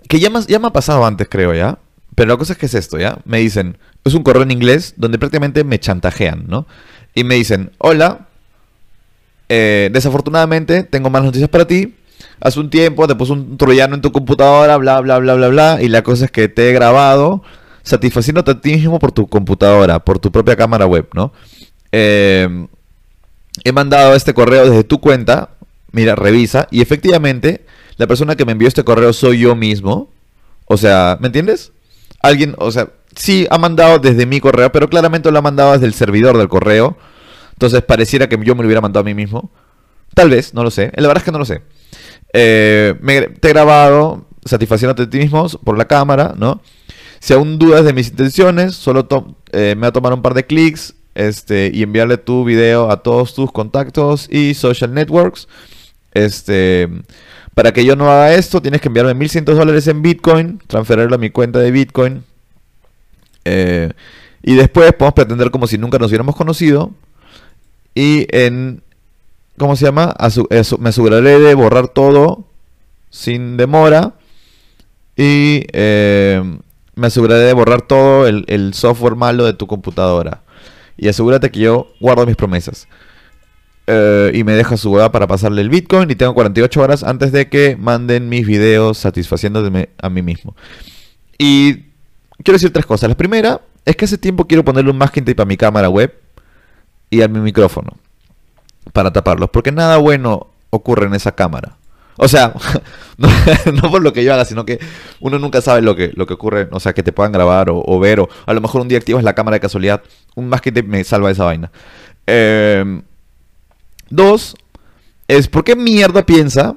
[0.09, 1.77] que ya, ya me ha pasado antes, creo, ¿ya?
[2.15, 3.19] Pero la cosa es que es esto, ¿ya?
[3.25, 6.65] Me dicen, es un correo en inglés donde prácticamente me chantajean, ¿no?
[7.13, 8.27] Y me dicen, hola,
[9.49, 11.93] eh, desafortunadamente tengo malas noticias para ti.
[12.39, 15.79] Hace un tiempo te puse un troyano en tu computadora, bla, bla, bla, bla, bla.
[15.81, 17.43] Y la cosa es que te he grabado
[17.83, 21.31] satisfaciéndote a ti mismo por tu computadora, por tu propia cámara web, ¿no?
[21.91, 22.67] Eh,
[23.63, 25.51] he mandado este correo desde tu cuenta,
[25.91, 27.65] mira, revisa, y efectivamente
[27.97, 30.09] la persona que me envió este correo soy yo mismo.
[30.65, 31.71] O sea, ¿me entiendes?
[32.21, 35.87] Alguien, o sea, sí ha mandado desde mi correo, pero claramente lo ha mandado desde
[35.87, 36.97] el servidor del correo.
[37.53, 39.49] Entonces pareciera que yo me lo hubiera mandado a mí mismo.
[40.13, 40.91] Tal vez, no lo sé.
[40.95, 41.61] La verdad es que no lo sé.
[42.33, 42.93] Eh,
[43.39, 46.61] te he grabado satisfaciéndote a ti mismo por la cámara, ¿no?
[47.19, 49.07] Si aún dudas de mis intenciones, solo
[49.51, 53.01] eh, me va a tomar un par de clics este, y enviarle tu video a
[53.01, 55.47] todos tus contactos y social networks.
[56.13, 56.87] Este,
[57.55, 61.17] para que yo no haga esto, tienes que enviarme 1100 dólares en Bitcoin, transferirlo a
[61.17, 62.23] mi cuenta de Bitcoin.
[63.45, 63.91] Eh,
[64.43, 66.91] y después podemos pretender como si nunca nos hubiéramos conocido.
[67.95, 68.83] Y en.
[69.57, 70.15] ¿Cómo se llama?
[70.79, 72.45] me aseguraré de borrar todo
[73.09, 74.13] sin demora.
[75.15, 76.59] Y eh,
[76.95, 80.43] me aseguraré de borrar todo el, software malo de tu computadora.
[80.95, 82.87] Y asegúrate que yo guardo mis promesas.
[83.87, 87.31] Eh, y me deja su web para pasarle el Bitcoin y tengo 48 horas antes
[87.31, 90.55] de que manden mis videos satisfaciéndome a mí mismo.
[91.39, 91.85] Y
[92.43, 93.09] quiero decir tres cosas.
[93.09, 96.13] La primera es que hace tiempo quiero ponerle un masking tape a mi cámara web
[97.09, 97.93] y a mi micrófono
[98.93, 101.77] para taparlos, porque nada bueno ocurre en esa cámara.
[102.17, 102.53] O sea,
[103.17, 104.79] no, por lo que yo haga, sino que
[105.19, 107.99] uno nunca sabe lo que, lo que ocurre, o sea, que te puedan grabar o,
[107.99, 110.01] ver, o a lo mejor un día activas la cámara de casualidad,
[110.35, 111.71] un masking tape me salva esa vaina.
[112.25, 113.01] Eh,
[114.09, 114.55] Dos,
[115.27, 116.75] es por qué mierda piensa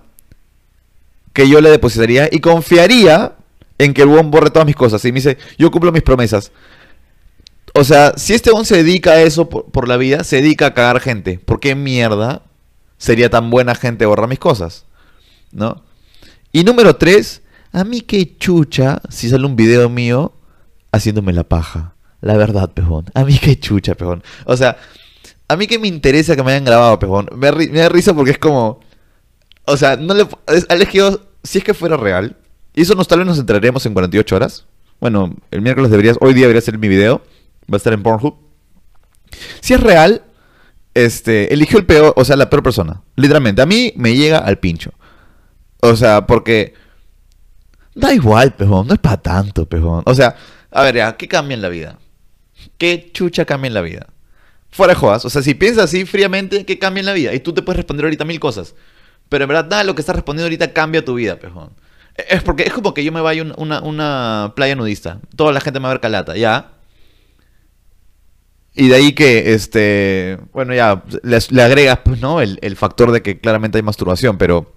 [1.32, 3.34] que yo le depositaría y confiaría
[3.78, 5.04] en que el buen borre todas mis cosas.
[5.04, 6.50] Y me dice, yo cumplo mis promesas.
[7.80, 10.74] O sea, si este bon se dedica a eso por, la vida, se dedica a
[10.74, 11.38] cagar gente.
[11.38, 12.42] ¿Por qué mierda
[12.98, 14.84] sería tan buena gente borrar mis cosas?
[15.50, 15.82] ¿No?
[16.52, 17.40] Y número tres,
[17.72, 20.34] a mí qué chucha si sale un video mío
[20.92, 21.94] haciéndome la paja.
[22.20, 23.06] La verdad, pejón.
[23.14, 24.22] A mí qué chucha, pejón.
[24.44, 24.76] O sea,
[25.48, 27.30] a mí que me interesa que me hayan grabado, pejón.
[27.34, 28.80] Me, da risa porque es como.
[29.64, 30.26] O sea, no le.
[30.48, 32.36] Es, yo, si es que fuera real,
[32.74, 34.66] y eso nos, tal vez nos enteraremos en 48 horas.
[35.00, 36.18] Bueno, el miércoles deberías.
[36.20, 37.22] Hoy día debería ser mi video.
[37.70, 38.34] Va a estar en Pornhub.
[39.60, 40.24] Si es real,
[40.94, 41.52] este.
[41.52, 42.12] Eligió el peor.
[42.16, 43.02] O sea, la peor persona.
[43.16, 43.62] Literalmente.
[43.62, 44.92] A mí me llega al pincho.
[45.80, 46.74] O sea, porque.
[47.94, 48.86] Da igual, pejón.
[48.86, 50.02] No es para tanto, pejón.
[50.06, 50.34] O sea,
[50.70, 51.98] a ver, ya, ¿qué cambia en la vida?
[52.78, 54.06] ¿Qué chucha cambia en la vida?
[54.70, 55.24] Fuera de jodas.
[55.24, 57.34] O sea, si piensas así fríamente, ¿qué cambia en la vida?
[57.34, 58.74] Y tú te puedes responder ahorita mil cosas.
[59.28, 61.70] Pero en verdad, nada lo que estás respondiendo ahorita cambia tu vida, pejón.
[62.16, 65.20] E, es porque es como que yo me vaya a una, una playa nudista.
[65.36, 66.72] Toda la gente me va a ver calata, ¿ya?
[68.74, 72.40] Y de ahí que, este, bueno, ya, le, agregas, pues, ¿no?
[72.40, 74.74] El, factor de que claramente hay masturbación, pero...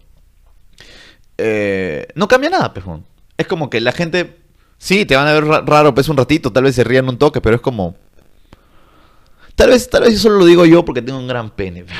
[1.37, 3.05] Eh, no cambia nada, pejón.
[3.37, 4.37] Es como que la gente,
[4.77, 7.41] sí, te van a ver raro, pues un ratito, tal vez se rían un toque,
[7.41, 7.95] pero es como...
[9.55, 11.85] Tal vez, tal vez eso lo digo yo porque tengo un gran pene.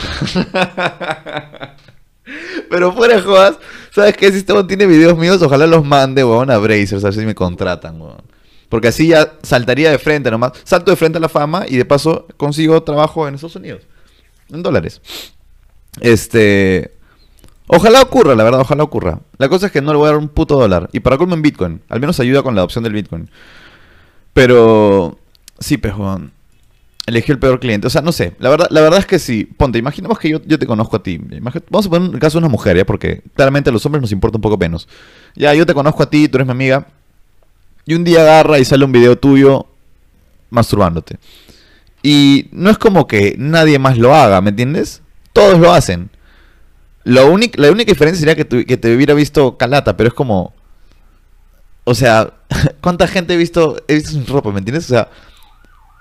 [2.69, 3.59] Pero fuera jodas,
[3.91, 4.31] ¿sabes qué?
[4.31, 7.35] Si este tiene videos míos, ojalá los mande, weón, a Brazers, a ver si me
[7.35, 8.23] contratan, weón.
[8.73, 10.53] Porque así ya saltaría de frente nomás.
[10.63, 13.83] Salto de frente a la fama y de paso consigo trabajo en Estados Unidos.
[14.49, 14.99] En dólares.
[16.01, 16.91] Este.
[17.67, 19.19] Ojalá ocurra, la verdad, ojalá ocurra.
[19.37, 20.89] La cosa es que no le voy a dar un puto dólar.
[20.91, 21.83] Y para colmo en Bitcoin.
[21.87, 23.29] Al menos ayuda con la adopción del Bitcoin.
[24.33, 25.19] Pero.
[25.59, 26.31] Sí, pejón
[27.05, 27.85] eligió el peor cliente.
[27.85, 28.33] O sea, no sé.
[28.39, 29.45] La verdad, la verdad es que sí.
[29.45, 31.19] Ponte, imaginemos que yo, yo te conozco a ti.
[31.69, 32.87] vamos a poner el caso de una mujer, ¿ya?
[32.87, 34.87] Porque claramente a los hombres nos importa un poco menos.
[35.35, 36.87] Ya, yo te conozco a ti, tú eres mi amiga.
[37.85, 39.67] Y un día agarra y sale un video tuyo
[40.49, 41.17] masturbándote.
[42.01, 45.01] Y no es como que nadie más lo haga, ¿me entiendes?
[45.31, 46.09] Todos lo hacen.
[47.03, 47.21] Lo
[47.55, 50.53] la única diferencia sería que, que te hubiera visto calata, pero es como...
[51.85, 52.33] O sea,
[52.81, 54.85] ¿cuánta gente he visto, he visto sin ropa, ¿me entiendes?
[54.85, 55.09] O sea,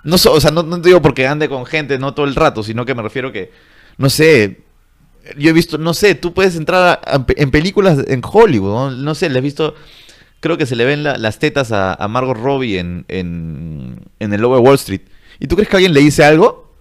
[0.05, 2.85] no, o sea, no, te digo porque ande con gente, no todo el rato, sino
[2.85, 3.53] que me refiero que,
[3.99, 4.63] no sé,
[5.37, 7.01] yo he visto, no sé, tú puedes entrar
[7.37, 9.15] en películas en Hollywood, ¿no?
[9.15, 9.75] sé, le he visto,
[10.43, 14.61] creo que se le ven las tetas a, Margot Robbie en, en, en el Lower
[14.61, 15.03] Wall Street.
[15.39, 16.75] ¿Y tú crees que alguien le dice algo?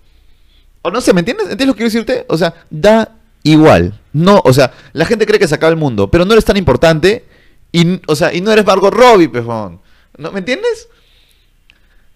[0.82, 1.46] O no sé, ¿me entiendes?
[1.46, 2.26] ¿Entiendes lo que quiero decirte?
[2.28, 4.00] O sea, da igual.
[4.14, 6.58] No, o sea, la gente cree que se acaba el mundo, pero no eres tan
[6.58, 7.24] importante
[7.72, 9.80] y, o sea, y no eres Margot Robbie, pejón.
[10.18, 10.90] ¿No, ¿Me entiendes?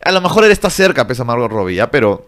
[0.03, 1.91] A lo mejor él está cerca, pesa Margot Robbie, ¿ya?
[1.91, 2.27] Pero.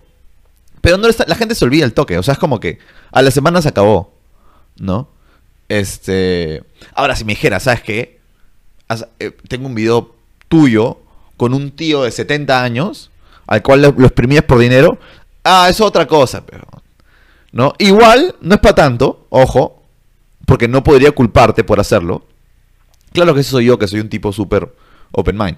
[0.81, 2.19] Pero no está, la gente se olvida el toque.
[2.19, 2.77] O sea, es como que
[3.11, 4.13] a la semana se acabó.
[4.77, 5.09] ¿No?
[5.69, 6.63] Este.
[6.93, 8.16] Ahora, si me dijera, ¿sabes qué?
[9.19, 10.15] Eh, tengo un video
[10.47, 10.99] tuyo
[11.35, 13.11] con un tío de 70 años
[13.47, 14.99] al cual lo, exprimías por dinero.
[15.43, 16.65] Ah, es otra cosa, pero.
[17.51, 17.73] ¿No?
[17.79, 19.81] Igual, no es para tanto, ojo,
[20.45, 22.25] porque no podría culparte por hacerlo.
[23.13, 24.73] Claro que eso soy yo, que soy un tipo súper
[25.11, 25.57] open mind.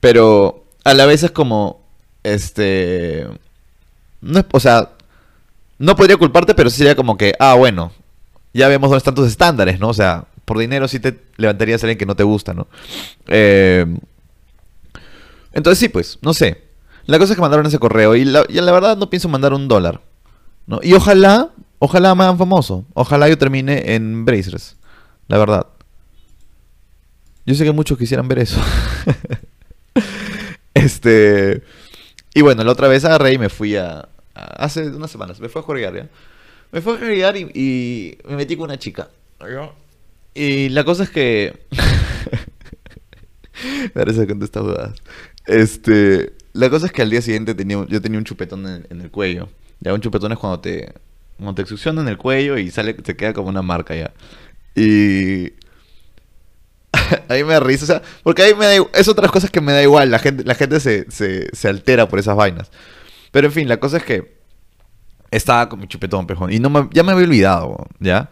[0.00, 1.82] Pero a la vez es como,
[2.22, 3.26] este,
[4.20, 4.92] no es, o sea,
[5.78, 7.92] no podría culparte, pero sí sería como que, ah, bueno,
[8.52, 9.88] ya vemos dónde están tus estándares, ¿no?
[9.88, 12.66] O sea, por dinero sí te levantarías a alguien que no te gusta, ¿no?
[13.26, 13.86] Eh,
[15.52, 16.62] entonces sí, pues, no sé.
[17.06, 19.68] La cosa es que mandaron ese correo y la, la verdad no pienso mandar un
[19.68, 20.00] dólar,
[20.66, 20.80] ¿no?
[20.82, 22.84] Y ojalá, ojalá me hagan famoso.
[22.94, 24.76] Ojalá yo termine en Brazers,
[25.28, 25.66] la verdad.
[27.46, 28.60] Yo sé que muchos quisieran ver eso.
[30.74, 31.62] Este.
[32.34, 34.08] Y bueno, la otra vez agarré y me fui a.
[34.34, 36.08] hace unas semanas, me fue a jugar ya.
[36.72, 39.08] Me fue a jugar y, y me metí con una chica.
[40.34, 41.66] Y la cosa es que...
[43.82, 44.94] me parece que estas dudas.
[45.46, 49.00] Este, la cosa es que al día siguiente tenía, yo tenía un chupetón en, en
[49.00, 49.48] el cuello.
[49.80, 50.92] Ya un chupetón es cuando te,
[51.36, 54.12] cuando te succionan el cuello y sale, te queda como una marca ya.
[54.74, 55.52] Y
[57.28, 59.72] ahí me da risa, o sea, porque ahí me da, es otras cosas que me
[59.72, 62.70] da igual, la gente, la gente se, se, se altera por esas vainas.
[63.30, 64.38] Pero en fin, la cosa es que
[65.30, 68.30] estaba con mi chupetón, pejón, y no me, ya me había olvidado, ¿ya?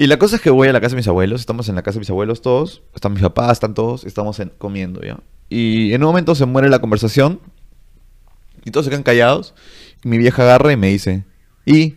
[0.00, 1.82] Y la cosa es que voy a la casa de mis abuelos, estamos en la
[1.82, 5.20] casa de mis abuelos todos, están mis papás, están todos, estamos comiendo, ¿ya?
[5.50, 7.38] Y en un momento se muere la conversación
[8.64, 9.54] y todos se quedan callados.
[10.02, 11.26] Y mi vieja agarra y me dice,
[11.66, 11.96] ¿y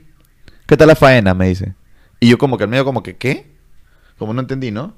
[0.68, 1.34] qué tal la faena?
[1.34, 1.76] Me dice.
[2.20, 3.56] Y yo como que al medio como que, ¿qué?
[4.18, 4.94] Como no entendí, ¿no?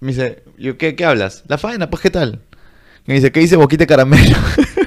[0.00, 1.44] Me dice, ¿yo qué, qué hablas?
[1.48, 2.42] La faena, pues ¿qué tal?
[3.06, 4.36] Me dice, ¿qué dice boquita caramelo?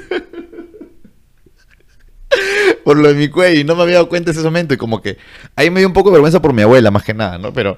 [2.88, 4.78] por lo de mi cuello y no me había dado cuenta en ese momento y
[4.78, 5.18] como que
[5.58, 7.52] ahí me dio un poco de vergüenza por mi abuela más que nada, ¿no?
[7.52, 7.78] Pero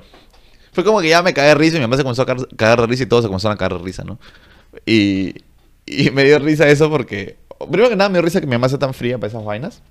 [0.72, 2.82] fue como que ya me cagué de risa y mi mamá se comenzó a cagar
[2.82, 4.19] de risa y todos se comenzaron a cagar de risa, ¿no?
[4.86, 5.34] Y,
[5.88, 7.38] y me dio risa eso porque,
[7.72, 9.82] primero que nada me dio risa que mi mamá sea tan fría para esas vainas.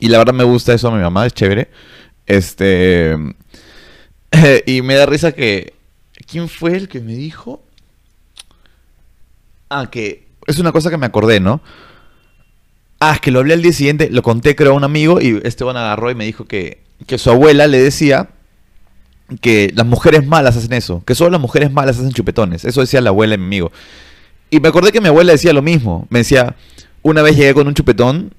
[0.00, 1.70] Y la verdad me gusta eso a mi mamá, es chévere.
[2.26, 3.16] Este...
[4.66, 5.74] y me da risa que...
[6.28, 7.62] ¿Quién fue el que me dijo?
[9.68, 11.60] Ah, que es una cosa que me acordé, ¿no?
[13.06, 15.38] Ah, es que lo hablé al día siguiente, lo conté creo a un amigo y
[15.44, 18.30] Esteban agarró y me dijo que, que su abuela le decía
[19.42, 22.64] que las mujeres malas hacen eso, que solo las mujeres malas hacen chupetones.
[22.64, 23.72] Eso decía la abuela de mi amigo.
[24.48, 26.06] Y me acordé que mi abuela decía lo mismo.
[26.08, 26.56] Me decía,
[27.02, 28.32] una vez llegué con un chupetón,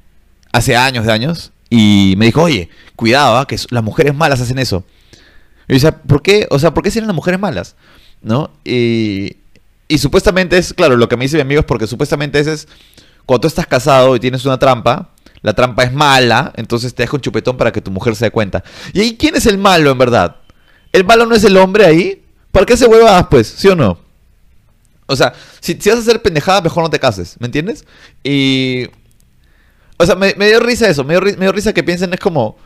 [0.52, 3.46] hace años de años, y me dijo, oye, cuidado, ¿ah?
[3.46, 4.84] que las mujeres malas hacen eso.
[5.68, 6.48] Y yo decía, ¿por qué?
[6.50, 7.76] O sea, ¿por qué serían las mujeres malas?
[8.24, 8.50] ¿No?
[8.64, 9.38] Y,
[9.88, 12.68] y supuestamente es, claro, lo que me dice mi amigo es porque supuestamente es
[13.26, 15.10] cuando tú estás casado y tienes una trampa,
[15.42, 18.32] la trampa es mala, entonces te deja un chupetón para que tu mujer se dé
[18.32, 18.64] cuenta.
[18.94, 20.38] ¿Y ahí quién es el malo en verdad?
[20.92, 22.24] ¿El malo no es el hombre ahí?
[22.52, 23.48] ¿Por qué se huevas, pues?
[23.48, 24.00] ¿Sí o no?
[25.08, 27.86] O sea, si, vas a hacer pendejada, mejor no te cases, ¿me entiendes?
[28.24, 28.88] Y...
[29.98, 32.58] O sea, me, dio risa eso, me dio, risa que piensen es como...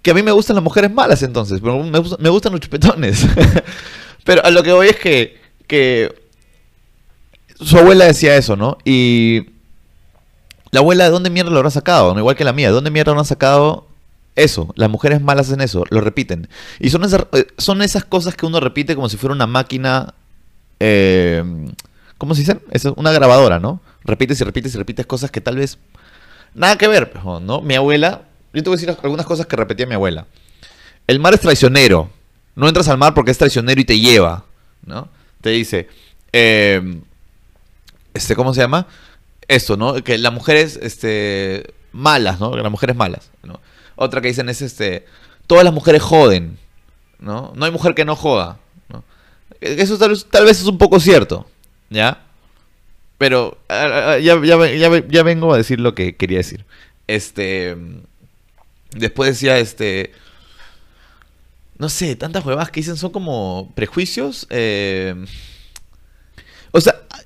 [0.00, 3.26] Que a mí me gustan las mujeres malas entonces, pero me, me gustan los chupetones.
[4.24, 5.40] pero a lo que voy es que...
[5.66, 6.23] que
[7.60, 8.78] su abuela decía eso, ¿no?
[8.84, 9.50] Y
[10.70, 12.18] la abuela, ¿de dónde mierda lo habrá sacado?
[12.18, 13.86] Igual que la mía, ¿de dónde mierda lo han sacado
[14.34, 14.72] eso?
[14.76, 16.48] Las mujeres malas hacen eso, lo repiten.
[16.80, 20.14] Y son esas, eh, son esas cosas que uno repite como si fuera una máquina...
[20.80, 21.44] Eh,
[22.18, 22.58] ¿Cómo se dice?
[22.70, 23.80] Es una grabadora, ¿no?
[24.02, 25.78] Repites y repites y repites cosas que tal vez...
[26.54, 27.60] Nada que ver, ¿no?
[27.60, 28.22] Mi abuela...
[28.52, 30.26] Yo te voy a decir algunas cosas que repetía mi abuela.
[31.06, 32.10] El mar es traicionero.
[32.56, 34.44] No entras al mar porque es traicionero y te lleva,
[34.84, 35.08] ¿no?
[35.40, 35.88] Te dice...
[36.32, 37.00] Eh,
[38.14, 38.86] este, ¿cómo se llama?
[39.48, 39.94] Esto, ¿no?
[40.02, 42.56] Que las mujeres, este, malas, ¿no?
[42.56, 43.60] Las mujeres malas, ¿no?
[43.96, 45.04] Otra que dicen es, este,
[45.46, 46.56] todas las mujeres joden,
[47.18, 47.52] ¿no?
[47.54, 49.04] No hay mujer que no joda, ¿no?
[49.60, 51.46] Eso tal, vez es un poco cierto,
[51.90, 52.22] ¿ya?
[53.18, 56.64] Pero ya, ya, vengo a decir lo que quería decir.
[57.06, 57.76] Este,
[58.92, 60.12] después decía, este,
[61.78, 65.14] no sé, tantas huevadas que dicen son como prejuicios, eh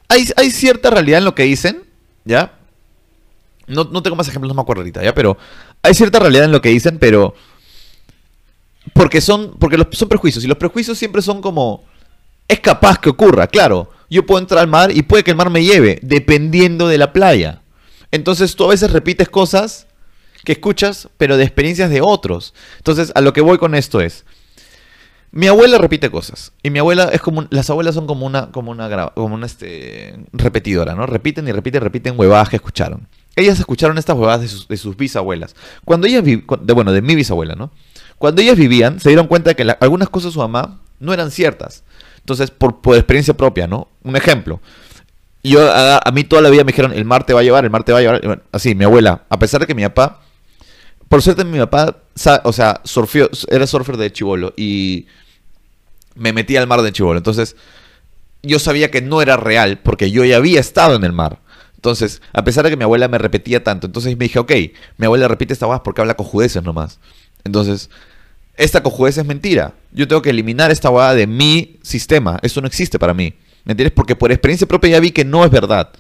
[0.09, 1.83] sea, hay, cierta realidad en lo que dicen,
[2.25, 2.53] ¿ya?
[3.67, 5.15] No, no tengo más ejemplos, no me acuerdo ahorita, ¿ya?
[5.15, 5.37] Pero
[5.83, 7.35] hay cierta realidad en lo que dicen, pero...
[8.95, 11.85] Porque son, porque los, son prejuicios, y los prejuicios siempre son como...
[12.47, 13.91] Es capaz que ocurra, claro.
[14.09, 17.13] Yo puedo entrar al mar y puede que el mar me lleve, dependiendo de la
[17.13, 17.61] playa.
[18.11, 19.87] Entonces tú a veces repites cosas
[20.45, 22.55] que escuchas, pero de experiencias de otros.
[22.79, 24.25] Entonces, a lo que voy con esto es,
[25.31, 26.53] mi abuela repite cosas.
[26.63, 27.47] Y mi abuela es como.
[27.51, 31.07] Las abuelas son como una, como una, como una este, repetidora, ¿no?
[31.07, 33.07] Repiten y repiten, repiten huevadas que escucharon.
[33.37, 35.55] Ellas escucharon estas huevadas de sus, de sus bisabuelas.
[35.85, 36.43] Cuando ellas de,
[36.75, 37.71] bueno, de mi bisabuela, ¿no?
[38.17, 41.31] Cuando ellas vivían, se dieron cuenta de que algunas cosas de su mamá no eran
[41.31, 41.85] ciertas.
[42.19, 43.89] Entonces, por, por experiencia propia, ¿no?
[44.03, 44.61] Un ejemplo.
[45.45, 47.71] Yo, a, mí toda la vida me dijeron, el mar te va a llevar, el
[47.71, 48.43] mar te va a llevar.
[48.51, 50.21] así, mi abuela, a pesar de que mi papá
[51.09, 51.97] por suerte mi papá,
[52.45, 55.07] o sea, surfió, era surfer de chivolo y
[56.15, 57.19] me metí al mar de chivolo.
[57.19, 57.57] Entonces,
[58.43, 61.41] yo sabía que no era real porque yo ya había estado en el mar.
[61.77, 64.53] Entonces, a pesar de que mi abuela me repetía tanto, entonces me dije, ok,
[64.97, 66.99] mi abuela repite esta voz porque habla cojudeces nomás.
[67.45, 67.89] Entonces,
[68.57, 69.75] esta cojudez es mentira.
[69.93, 72.39] Yo tengo que eliminar esta guada de mi sistema.
[72.43, 73.33] Eso no existe para mí.
[73.65, 73.93] ¿Me entiendes?
[73.95, 75.91] Porque por experiencia propia ya vi que no es verdad.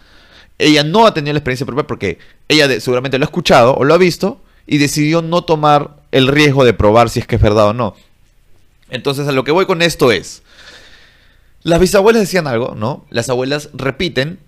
[0.58, 2.18] Ella no ha tenido la experiencia propia porque
[2.48, 6.64] ella seguramente lo ha escuchado o lo ha visto y decidió no tomar el riesgo
[6.64, 7.96] de probar si es que es verdad o no.
[8.90, 10.42] Entonces a lo que voy con esto es,
[11.62, 13.04] las bisabuelas decían algo, ¿no?
[13.10, 14.38] Las abuelas repiten,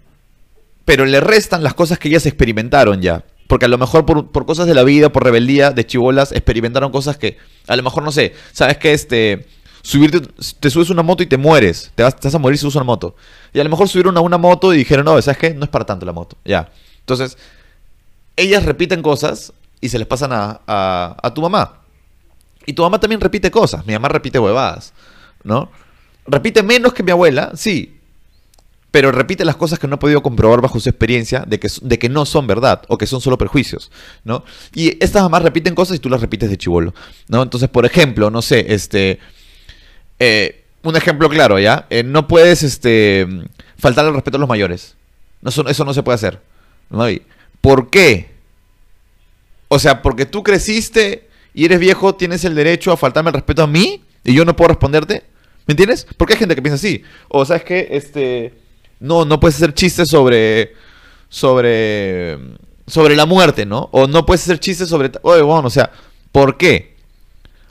[0.85, 3.25] pero le restan las cosas que ellas experimentaron ya.
[3.47, 6.93] Porque a lo mejor por, por cosas de la vida, por rebeldía, de chivolas, experimentaron
[6.93, 9.47] cosas que, a lo mejor, no sé, sabes que este,
[9.83, 10.21] subirte,
[10.61, 12.77] te subes una moto y te mueres, te vas, te vas a morir si subes
[12.77, 13.17] una moto.
[13.53, 15.55] Y a lo mejor subieron a una moto y dijeron, no, ¿sabes qué?
[15.55, 16.71] No es para tanto la moto, ya.
[17.01, 17.37] Entonces,
[18.37, 21.81] ellas repiten cosas y se les pasan a, a, tu mamá.
[22.67, 24.93] Y tu mamá también repite cosas, mi mamá repite huevadas,
[25.43, 25.71] ¿no?
[26.27, 27.97] Repite menos que mi abuela, sí,
[28.91, 31.99] pero repite las cosas que no ha podido comprobar bajo su experiencia de que, de
[31.99, 33.91] que no son verdad o que son solo perjuicios,
[34.25, 34.45] ¿no?
[34.75, 36.95] Y estas mamás repiten cosas y tú las repites de chivolo,
[37.29, 37.43] ¿no?
[37.43, 39.19] Entonces, por ejemplo, no sé, este...
[40.19, 41.87] eh, un ejemplo claro, ¿ya?
[41.91, 43.27] Eh, no puedes, este...
[43.79, 44.95] Faltar al respeto a los mayores.
[45.41, 46.41] No, eso, no se puede hacer.
[46.91, 47.07] ¿no?
[47.61, 48.31] ¿Por qué?
[49.73, 53.63] O sea, porque tú creciste y eres viejo, tienes el derecho a faltarme el respeto
[53.63, 55.23] a mí y yo no puedo responderte.
[55.67, 56.09] ¿Me entiendes?
[56.17, 57.05] Porque hay gente que piensa así.
[57.29, 58.53] O sabes que este
[58.99, 60.75] no no puedes hacer chistes sobre
[61.29, 62.37] sobre
[62.89, 63.89] sobre la muerte, ¿no?
[63.93, 65.93] O no puedes hacer chistes sobre oye, bueno, o sea,
[66.33, 66.97] ¿por qué?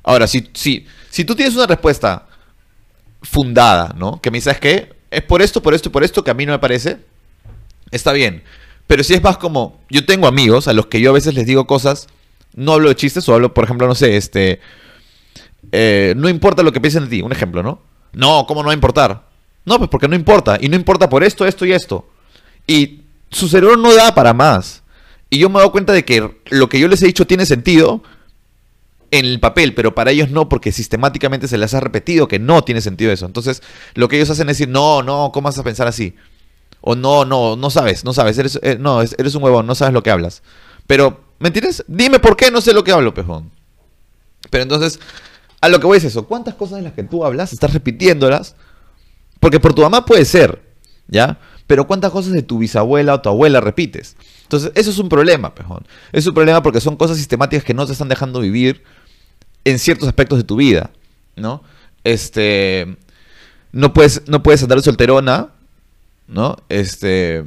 [0.01, 2.29] Ahora, si si si tú tienes una respuesta
[3.21, 4.21] fundada, ¿no?
[4.21, 6.45] Que me dices que es por esto, por esto y por esto que a mí
[6.45, 6.99] no me parece,
[7.91, 8.41] está bien.
[8.89, 11.45] Pero si es más como, yo tengo amigos a los que yo a veces les
[11.45, 12.07] digo cosas,
[12.55, 14.61] no hablo de chistes o hablo, por ejemplo, no sé, este,
[15.71, 17.83] eh, no importa lo que piensen de ti, un ejemplo, ¿no?
[18.13, 19.27] No, ¿cómo no va a importar?
[19.63, 22.09] No, pues porque no importa, y no importa por esto, esto y esto.
[22.65, 24.81] Y su cerebro no da para más.
[25.29, 27.45] Y yo me he dado cuenta de que lo que yo les he dicho tiene
[27.45, 28.01] sentido
[29.11, 32.63] en el papel, pero para ellos no, porque sistemáticamente se les ha repetido que no
[32.63, 33.27] tiene sentido eso.
[33.27, 33.61] Entonces,
[33.93, 36.15] lo que ellos hacen es decir, no, no, ¿cómo vas a pensar así?
[36.81, 39.75] O no, no, no sabes, no sabes, eres, eh, no, es- eres un huevón, no
[39.75, 40.41] sabes lo que hablas.
[40.87, 41.83] Pero, ¿me entiendes?
[41.87, 43.51] Dime por qué no sé lo que hablo, pejón.
[44.49, 44.99] Pero entonces,
[45.61, 48.55] a lo que voy es eso, ¿cuántas cosas de las que tú hablas estás repitiéndolas?
[49.39, 50.61] Porque por tu mamá puede ser,
[51.07, 51.39] ¿ya?
[51.67, 54.15] Pero ¿cuántas cosas de tu bisabuela o tu abuela repites?
[54.43, 55.85] Entonces, eso es un problema, pejón.
[56.11, 58.83] Es un problema porque son cosas sistemáticas que no te están dejando vivir
[59.65, 60.89] en ciertos aspectos de tu vida,
[61.35, 61.61] ¿no?
[62.03, 62.97] Este,
[63.71, 65.49] no puedes, no puedes andar solterona,
[66.29, 66.57] ¿no?
[66.69, 67.43] Este,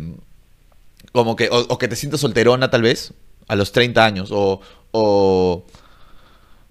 [1.13, 3.15] como que, o, que te sientas solterona tal vez,
[3.49, 4.61] a los 30 años, o,
[4.91, 5.65] o,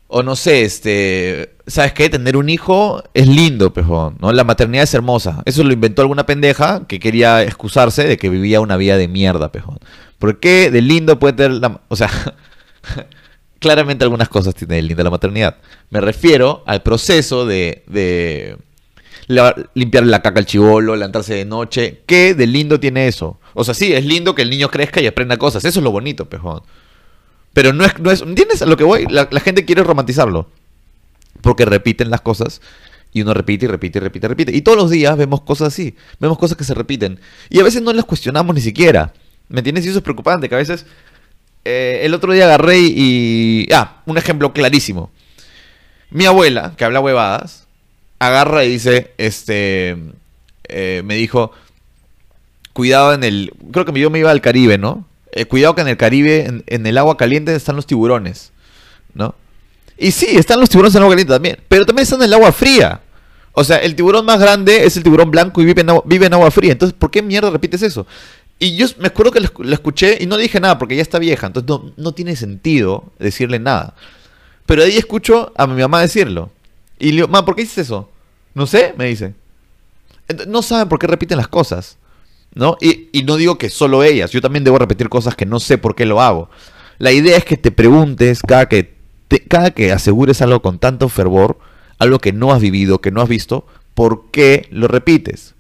[0.08, 2.10] o no sé, este, ¿sabes qué?
[2.10, 4.32] Tener un hijo es lindo, pejón, ¿no?
[4.34, 5.42] La maternidad es hermosa.
[5.46, 9.52] Eso lo inventó alguna pendeja que quería excusarse de que vivía una vida de mierda,
[9.52, 9.80] pejón.
[10.20, 11.82] ¿Por qué de lindo puede tener la...
[11.88, 12.10] O sea,
[13.60, 15.58] claramente algunas cosas tiene de linda la maternidad.
[15.90, 18.58] Me refiero al proceso de
[19.28, 22.02] limpiarle la caca al chivolo, levantarse de noche.
[22.06, 23.40] ¿Qué de lindo tiene eso?
[23.54, 25.64] O sea, sí, es lindo que el niño crezca y aprenda cosas.
[25.66, 26.62] Eso es lo bonito, pejón.
[27.54, 29.06] Pero no es, no es, ¿entiendes a lo que voy?
[29.10, 30.50] La, gente quiere romantizarlo.
[31.42, 32.62] Porque repiten las cosas
[33.14, 34.56] y uno repite y repite y repite y repite.
[34.56, 35.96] Y todos los días vemos cosas así.
[36.20, 37.20] Vemos cosas que se repiten.
[37.50, 39.14] Y a veces no las cuestionamos ni siquiera.
[39.50, 39.86] ¿Me entiendes?
[39.86, 40.86] Y eso es preocupante, que a veces...
[41.66, 45.12] eh, el otro día agarré y- Ah, un ejemplo clarísimo.
[46.10, 47.68] Mi abuela, que habla huevadas,
[48.28, 49.98] agarra y dice, este...
[50.68, 51.52] eh, me dijo,
[52.74, 53.54] cuidado en el...
[53.72, 55.06] Creo que yo me iba al Caribe, ¿no?
[55.32, 58.52] Eh, cuidado que en el Caribe, en, el agua caliente están los tiburones,
[59.14, 59.34] ¿no?
[59.98, 62.34] Y sí, están los tiburones en el agua caliente también, pero también están en el
[62.34, 63.02] agua fría.
[63.54, 66.72] O sea, el tiburón más grande es el tiburón blanco y vive en agua, fría.
[66.72, 68.08] Entonces, ¿por qué mierda repites eso?
[68.60, 71.02] Y yo me acuerdo que la escu- la escuché y no dije nada porque ya
[71.02, 73.96] está vieja, entonces no, no tiene sentido decirle nada.
[74.66, 76.52] Pero ahí escucho a mi mamá decirlo.
[77.02, 78.10] Y le ¿por qué dices eso?
[78.54, 79.34] No sé, me dice.
[80.48, 81.98] No saben por qué repiten las cosas.
[82.54, 82.78] ¿No?
[82.80, 85.78] Y, y no digo que solo ellas, yo también debo repetir cosas que no sé
[85.78, 86.50] por qué lo hago.
[87.00, 88.94] La idea es que te preguntes cada que,
[89.48, 91.58] cada que asegures algo con tanto fervor,
[91.98, 95.56] algo que no has vivido, que no has visto, ¿por qué lo repites?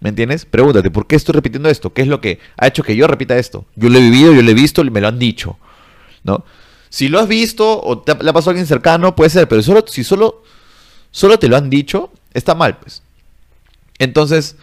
[0.00, 0.44] ¿Me entiendes?
[0.44, 1.92] Pregúntate, ¿por qué estoy repitiendo esto?
[1.92, 3.64] ¿Qué es lo que ha hecho que yo repita esto?
[3.76, 5.56] Yo lo he vivido, yo lo he visto, me lo han dicho.
[6.24, 6.44] ¿No?
[6.90, 9.62] Si lo has visto o te le ha pasado a alguien cercano, puede ser, pero
[9.62, 10.42] solo, si solo,
[11.12, 13.02] solo te lo han dicho, está mal, pues.
[13.98, 14.56] Entonces,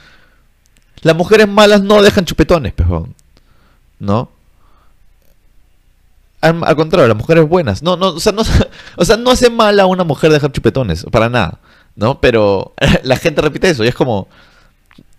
[1.01, 3.15] las mujeres malas no dejan chupetones, pejón.
[3.99, 4.29] ¿No?
[6.41, 7.81] Al, al contrario, las mujeres buenas.
[7.83, 8.43] No, no, o sea, no,
[8.97, 11.59] o sea, no hace mal a una mujer dejar chupetones, para nada.
[11.95, 12.19] ¿No?
[12.19, 12.73] Pero
[13.03, 14.27] la gente repite eso y es como.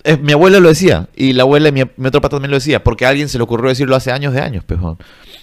[0.05, 2.83] Eh, mi abuela lo decía, y la abuela de mi, otro pata también lo decía,
[2.83, 4.99] porque a alguien se le ocurrió decirlo hace años de años, pejón.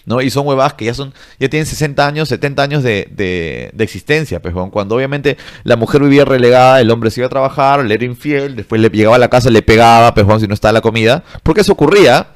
[0.05, 0.21] ¿No?
[0.21, 3.83] Y son huevadas que ya son, ya tienen 60 años, 70 años de, de, de
[3.83, 4.69] existencia, pejón.
[4.69, 8.55] Cuando obviamente la mujer vivía relegada, el hombre se iba a trabajar, le era infiel,
[8.55, 11.23] después le llegaba a la casa, le pegaba, pejón, si no estaba la comida.
[11.43, 12.27] Porque eso ocurría.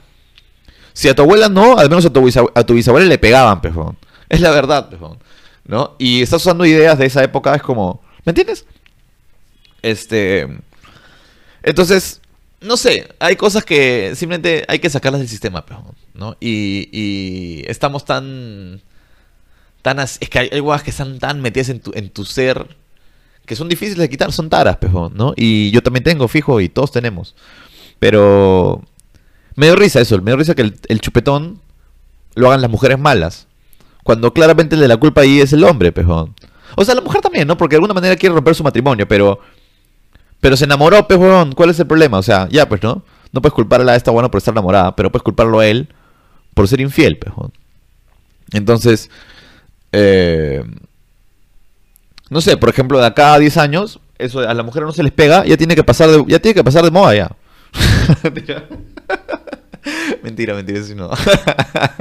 [0.94, 3.98] Si a tu abuela no, al menos a tu, a tu bisabuela le pegaban, pejón.
[4.28, 5.18] Es la verdad, pejón.
[5.66, 5.96] ¿No?
[5.98, 8.02] Y estás usando ideas de esa época, es como.
[8.26, 8.66] ¿Me entiendes?
[9.82, 10.48] Este.
[11.64, 12.22] Entonces,
[12.62, 15.66] no sé, hay cosas que simplemente hay que sacarlas del sistema.
[16.14, 16.38] ¿no?
[16.40, 18.82] Y, y estamos tan...
[19.82, 22.78] tan es que hay, hay que están tan metidas en tu, en tu ser
[23.46, 24.78] que son difíciles de quitar, son taras,
[25.14, 25.34] ¿no?
[25.36, 27.36] Y yo también tengo, fijo, y todos tenemos.
[28.00, 28.82] Pero
[29.56, 31.60] me dio risa eso, me dio risa que el, el chupetón
[32.36, 33.48] lo hagan las mujeres malas.
[34.04, 36.34] Cuando claramente el de la culpa ahí es el hombre, pejón.
[36.76, 37.58] O sea, la mujer también, ¿no?
[37.58, 39.40] Porque de alguna manera quiere romper su matrimonio, pero.
[40.42, 41.54] Pero se enamoró, pejón.
[41.54, 42.18] ¿Cuál es el problema?
[42.18, 43.04] O sea, ya, pues, ¿no?
[43.32, 45.88] No puedes culparla a esta buena por estar enamorada, pero puedes culparlo a él
[46.54, 47.54] por ser infiel, pejón.
[48.52, 49.10] Entonces.
[49.94, 50.64] Eh,
[52.30, 55.04] no sé, por ejemplo, de acá a 10 años, eso a la mujer no se
[55.04, 57.36] les pega, ya tiene que pasar de, ya tiene que pasar de moda ya.
[58.24, 58.64] Mentira.
[60.54, 61.10] mentira, sí no.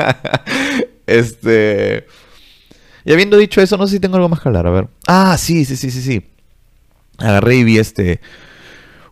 [1.07, 2.07] este.
[3.05, 4.89] Y habiendo dicho eso, no sé si tengo algo más que hablar, a ver.
[5.07, 6.30] Ah, sí, sí, sí, sí, sí.
[7.21, 8.21] Agarré y vi este.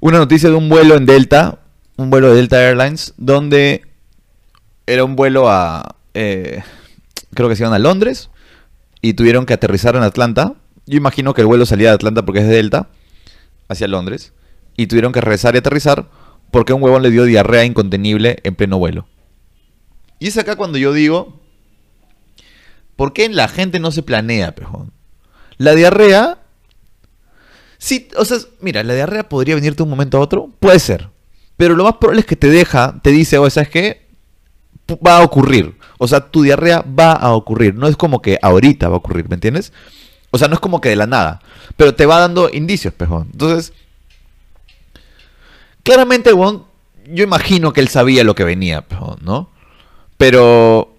[0.00, 1.60] Una noticia de un vuelo en Delta,
[1.96, 3.82] un vuelo de Delta Airlines, donde
[4.86, 5.96] era un vuelo a.
[6.14, 6.62] eh,
[7.34, 8.30] creo que se iban a Londres
[9.00, 10.54] y tuvieron que aterrizar en Atlanta.
[10.86, 12.88] Yo imagino que el vuelo salía de Atlanta porque es de Delta,
[13.68, 14.32] hacia Londres,
[14.76, 16.08] y tuvieron que regresar y aterrizar
[16.50, 19.06] porque un huevón le dio diarrea incontenible en pleno vuelo.
[20.18, 21.40] Y es acá cuando yo digo,
[22.96, 24.92] ¿por qué la gente no se planea, pejón?
[25.58, 26.38] La diarrea,
[27.78, 31.08] sí, o sea, mira, la diarrea podría venirte de un momento a otro, puede ser,
[31.56, 34.06] pero lo más probable es que te deja, te dice, oye, ¿sabes qué?
[35.04, 35.76] Va a ocurrir.
[35.98, 37.74] O sea, tu diarrea va a ocurrir.
[37.74, 39.72] No es como que ahorita va a ocurrir, ¿me entiendes?
[40.30, 41.40] O sea, no es como que de la nada.
[41.76, 43.28] Pero te va dando indicios, pejón.
[43.32, 43.72] Entonces,
[45.82, 46.64] claramente, weón,
[47.06, 49.50] yo imagino que él sabía lo que venía, pejón, ¿no?
[50.16, 50.94] Pero,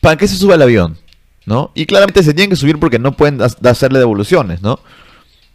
[0.00, 0.98] ¿para qué se sube al avión?
[1.46, 1.70] ¿No?
[1.74, 4.80] Y claramente se tienen que subir porque no pueden hacerle devoluciones, ¿no?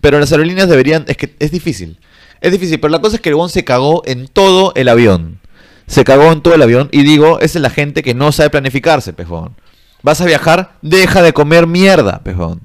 [0.04, 1.98] Pero las aerolíneas deberían, es que es difícil.
[2.42, 5.40] Es difícil, pero la cosa es que el weón se cagó en todo el avión.
[5.88, 8.50] Se cagó en todo el avión y digo, esa es la gente que no sabe
[8.50, 9.56] planificarse, pejón.
[10.02, 12.60] Vas a viajar, deja de comer mierda, pejón.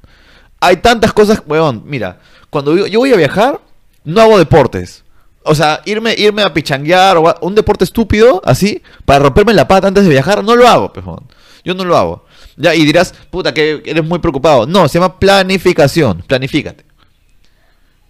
[0.58, 2.18] Hay tantas cosas, weón, mira,
[2.50, 3.60] cuando yo voy a viajar,
[4.02, 5.04] no hago deportes.
[5.44, 9.68] O sea, irme, irme a pichanguear o a- un deporte estúpido, así, para romperme la
[9.68, 11.20] pata antes de viajar, no lo hago, pejón.
[11.64, 12.24] Yo no lo hago.
[12.56, 14.66] Ya, y dirás, puta, que eres muy preocupado.
[14.66, 16.24] No, se llama planificación.
[16.26, 16.87] Planifícate.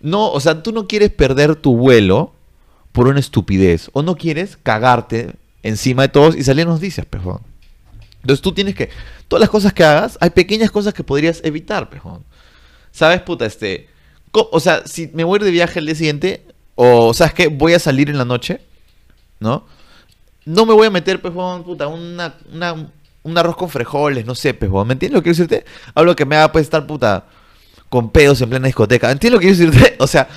[0.01, 2.33] No, o sea, tú no quieres perder tu vuelo
[2.93, 3.91] por una estupidez.
[3.93, 7.41] O no quieres cagarte encima de todos y salir en noticias, pejón.
[8.23, 8.91] Entonces tú tienes que.
[9.29, 12.25] Todas las cosas que hagas, hay pequeñas cosas que podrías evitar, pejón.
[12.91, 13.47] ¿Sabes, puta?
[13.47, 13.89] Este.
[14.33, 16.45] O sea, si me voy de viaje el día siguiente,
[16.75, 17.49] o ¿sabes qué?
[17.49, 18.61] Voy a salir en la noche,
[19.41, 19.67] ¿no?
[20.45, 22.91] No me voy a meter, pejón, puta, una, una,
[23.23, 24.87] un arroz con frijoles, no sé, pejón.
[24.87, 25.71] ¿Me entiendes lo que quiero decirte?
[25.95, 27.27] Hablo que me haga pues estar, puta,
[27.89, 29.11] con pedos en plena discoteca.
[29.11, 29.97] ¿Entiendes lo que quiero decirte?
[30.01, 30.29] O sea,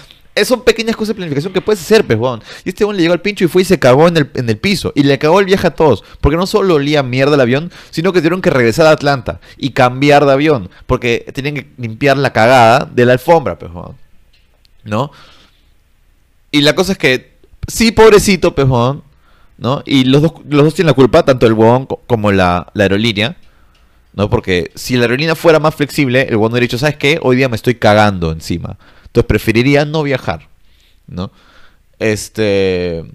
[0.45, 2.41] son pequeñas cosas de planificación que puedes hacer, pejón.
[2.63, 4.49] Y este weón le llegó al pincho y fue y se cagó en el, en
[4.49, 4.91] el piso.
[4.95, 6.03] Y le cagó el viaje a todos.
[6.21, 9.71] Porque no solo olía mierda el avión, sino que tuvieron que regresar a Atlanta y
[9.71, 10.69] cambiar de avión.
[10.87, 13.97] Porque tenían que limpiar la cagada de la alfombra, pejón.
[14.83, 15.11] ¿No?
[16.51, 17.33] Y la cosa es que,
[17.67, 19.03] sí, pobrecito, pejón,
[19.57, 19.83] ¿no?
[19.85, 23.37] Y los dos, los dos tienen la culpa, tanto el co- como la, la aerolínea,
[24.13, 24.29] ¿no?
[24.29, 27.19] Porque si la aerolínea fuera más flexible, el hubiera dicho, ¿sabes qué?
[27.21, 28.77] Hoy día me estoy cagando encima.
[29.05, 30.47] Entonces preferiría no viajar,
[31.07, 31.31] ¿no?
[31.99, 33.05] Este...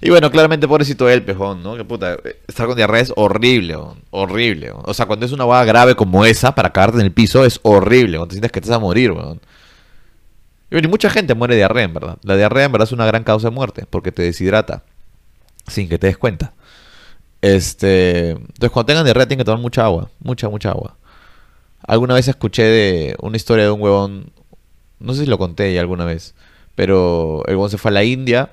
[0.00, 1.76] Y bueno, claramente pobrecito él, pejón, ¿no?
[1.76, 2.16] Que puta,
[2.48, 3.76] estar con diarrea es horrible,
[4.10, 4.72] horrible.
[4.82, 7.60] O sea, cuando es una hueá grave como esa, para cagarte en el piso, es
[7.62, 9.40] horrible, cuando te sientes que te vas a morir, weón.
[10.72, 12.18] Y y mucha gente muere de diarrea, en verdad.
[12.22, 14.82] La diarrea, en verdad, es una gran causa de muerte, porque te deshidrata,
[15.68, 16.52] sin que te des cuenta.
[17.42, 20.96] Este, entonces, cuando tengan diarrea, tienen que tomar mucha agua, mucha, mucha agua.
[21.86, 24.32] Alguna vez escuché de una historia de un huevón,
[25.00, 26.34] no sé si lo conté ya alguna vez,
[26.76, 28.52] pero el huevón se fue a la India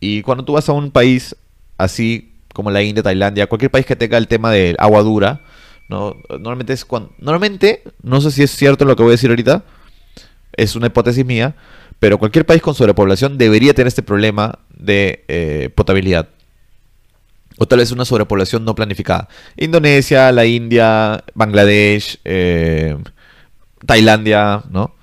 [0.00, 1.36] y cuando tú vas a un país
[1.76, 5.42] así como la India, Tailandia, cualquier país que tenga el tema del agua dura,
[5.90, 6.16] ¿no?
[6.30, 9.62] Normalmente es cuando, normalmente, no sé si es cierto lo que voy a decir ahorita,
[10.56, 11.54] es una hipótesis mía,
[11.98, 16.28] pero cualquier país con sobrepoblación debería tener este problema de eh, potabilidad.
[17.58, 19.28] O tal vez una sobrepoblación no planificada.
[19.56, 22.96] Indonesia, la India, Bangladesh, eh,
[23.86, 24.94] Tailandia, ¿no?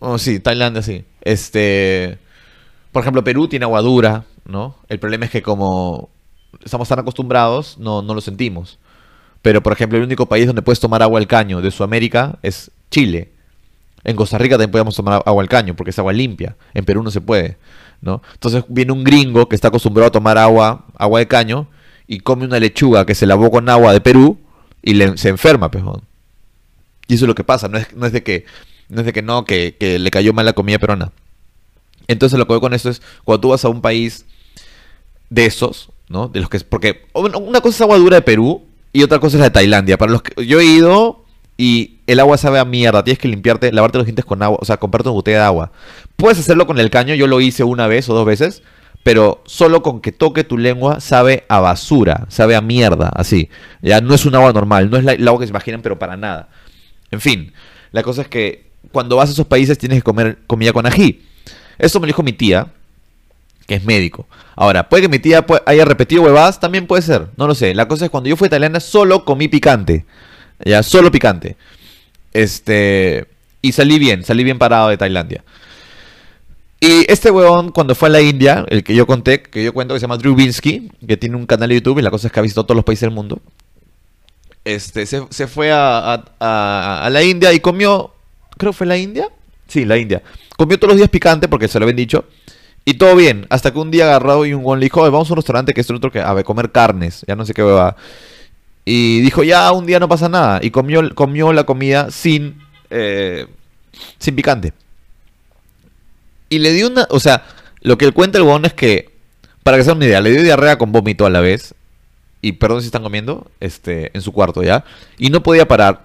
[0.00, 1.04] Oh, sí, Tailandia sí.
[1.20, 2.18] Este,
[2.92, 4.76] por ejemplo, Perú tiene agua dura, ¿no?
[4.88, 6.10] El problema es que como
[6.64, 8.78] estamos tan acostumbrados, no, no lo sentimos.
[9.42, 12.70] Pero, por ejemplo, el único país donde puedes tomar agua al caño de Sudamérica es
[12.90, 13.32] Chile.
[14.04, 16.56] En Costa Rica también podemos tomar agua al caño porque es agua limpia.
[16.74, 17.58] En Perú no se puede,
[18.00, 18.22] ¿no?
[18.32, 21.68] Entonces viene un gringo que está acostumbrado a tomar agua, agua de caño,
[22.06, 24.38] y come una lechuga que se lavó con agua de Perú
[24.82, 26.02] y le, se enferma, pejón.
[27.06, 28.46] Y eso es lo que pasa, no es, no es de que
[28.88, 31.12] no, es de que, no que, le cayó mal la comida peruana.
[32.08, 34.26] Entonces lo que voy con eso es, cuando tú vas a un país
[35.28, 36.26] de esos, ¿no?
[36.28, 39.40] De los que porque una cosa es agua dura de Perú y otra cosa es
[39.40, 39.96] la de Tailandia.
[39.96, 41.19] Para los que yo he ido
[41.60, 44.64] y el agua sabe a mierda, tienes que limpiarte, lavarte los dientes con agua, o
[44.64, 45.72] sea, comprarte una botella de agua.
[46.16, 48.62] Puedes hacerlo con el caño, yo lo hice una vez o dos veces,
[49.02, 53.50] pero solo con que toque tu lengua sabe a basura, sabe a mierda, así.
[53.82, 55.98] Ya no es un agua normal, no es la, el agua que se imaginan, pero
[55.98, 56.48] para nada.
[57.10, 57.52] En fin,
[57.92, 61.26] la cosa es que cuando vas a esos países tienes que comer comida con ají.
[61.76, 62.68] Eso me lo dijo mi tía,
[63.66, 64.26] que es médico.
[64.56, 67.74] Ahora, puede que mi tía haya repetido huevadas, también puede ser, no lo sé.
[67.74, 70.06] La cosa es cuando yo fui a italiana solo comí picante.
[70.64, 71.56] Ya, solo picante.
[72.32, 73.26] Este,
[73.62, 75.44] y salí bien, salí bien parado de Tailandia.
[76.80, 79.92] Y este huevón, cuando fue a la India, el que yo conté, que yo cuento
[79.92, 82.32] que se llama Drew Binsky, que tiene un canal de YouTube y la cosa es
[82.32, 83.40] que ha visitado todos los países del mundo.
[84.64, 88.12] Este, se, fue a, a, la India y comió,
[88.56, 89.28] creo que fue la India.
[89.68, 90.22] Sí, la India.
[90.56, 92.24] Comió todos los días picante porque se lo habían dicho.
[92.86, 95.34] Y todo bien, hasta que un día agarrado y un huevón le dijo, vamos a
[95.34, 97.94] un restaurante que es otro que, a ver, comer carnes, ya no sé qué hueva.
[98.84, 100.60] Y dijo, ya, un día no pasa nada.
[100.62, 102.60] Y comió, comió la comida sin,
[102.90, 103.46] eh,
[104.18, 104.72] sin picante.
[106.48, 107.44] Y le dio una, o sea,
[107.80, 109.10] lo que cuenta el huevón es que,
[109.62, 111.74] para que sea una idea, le dio diarrea con vómito a la vez.
[112.42, 114.84] Y perdón si están comiendo, este, en su cuarto ya.
[115.18, 116.04] Y no podía parar.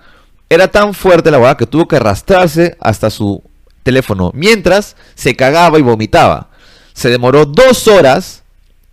[0.50, 3.42] Era tan fuerte la hueá que tuvo que arrastrarse hasta su
[3.84, 4.32] teléfono.
[4.34, 6.50] Mientras se cagaba y vomitaba.
[6.94, 8.44] Se demoró dos horas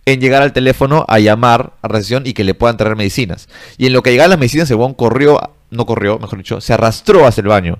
[0.05, 3.47] en llegar al teléfono a llamar a recepción y que le puedan traer medicinas.
[3.77, 7.25] Y en lo que llegaban las medicinas, el corrió, no corrió, mejor dicho, se arrastró
[7.25, 7.79] hacia el baño.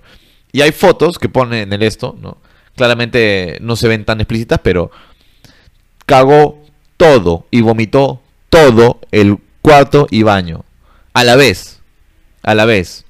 [0.52, 2.38] Y hay fotos que pone en el esto, ¿no?
[2.76, 4.92] Claramente no se ven tan explícitas, pero
[6.06, 6.62] cagó
[6.98, 10.64] todo y vomitó todo el cuarto y baño.
[11.14, 11.82] A la vez.
[12.42, 13.06] A la vez.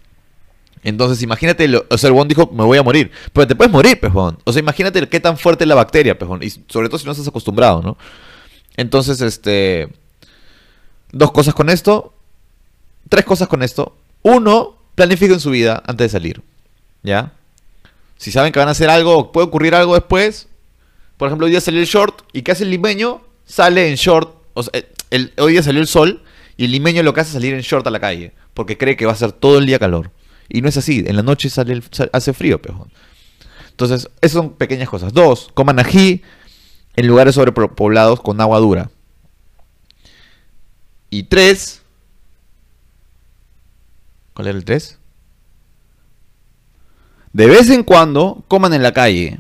[0.84, 3.12] Entonces, imagínate, o sea, el buen dijo, me voy a morir.
[3.32, 4.38] Pero te puedes morir, pejón.
[4.44, 6.44] O sea, imagínate qué tan fuerte es la bacteria, pejón.
[6.44, 7.98] Y sobre todo si no estás acostumbrado, ¿no?
[8.78, 9.90] Entonces, este...
[11.12, 12.14] Dos cosas con esto.
[13.10, 13.96] Tres cosas con esto.
[14.24, 16.42] Uno, planifiquen su vida antes de salir.
[17.04, 17.34] ¿Ya?
[18.18, 20.48] Si saben que van a hacer algo, puede ocurrir algo después.
[21.18, 22.22] Por ejemplo, hoy día salió el short.
[22.34, 23.22] ¿Y qué hace el limeño?
[23.46, 24.36] Sale en short.
[24.54, 24.72] O sea,
[25.12, 26.24] el, hoy día salió el sol.
[26.58, 28.34] Y el limeño lo que hace es salir en short a la calle.
[28.54, 30.12] Porque cree que va a ser todo el día calor.
[30.50, 31.04] Y no es así.
[31.06, 32.92] En la noche sale hace frío, pejón.
[33.70, 35.14] Entonces, esas son pequeñas cosas.
[35.14, 36.22] Dos, coman ají
[36.96, 38.90] en lugares sobrepoblados con agua dura.
[41.10, 41.82] Y tres.
[44.34, 44.98] ¿Cuál era el tres?
[47.34, 49.40] De vez en cuando, coman en la calle.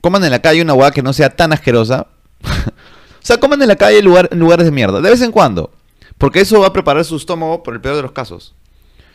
[0.00, 2.06] Coman en la calle una hueá que no sea tan asquerosa.
[2.42, 5.00] o sea, coman en la calle en, lugares de mierda.
[5.00, 5.70] De vez en cuando.
[6.16, 8.54] Porque eso va a preparar su estómago por el peor de los casos.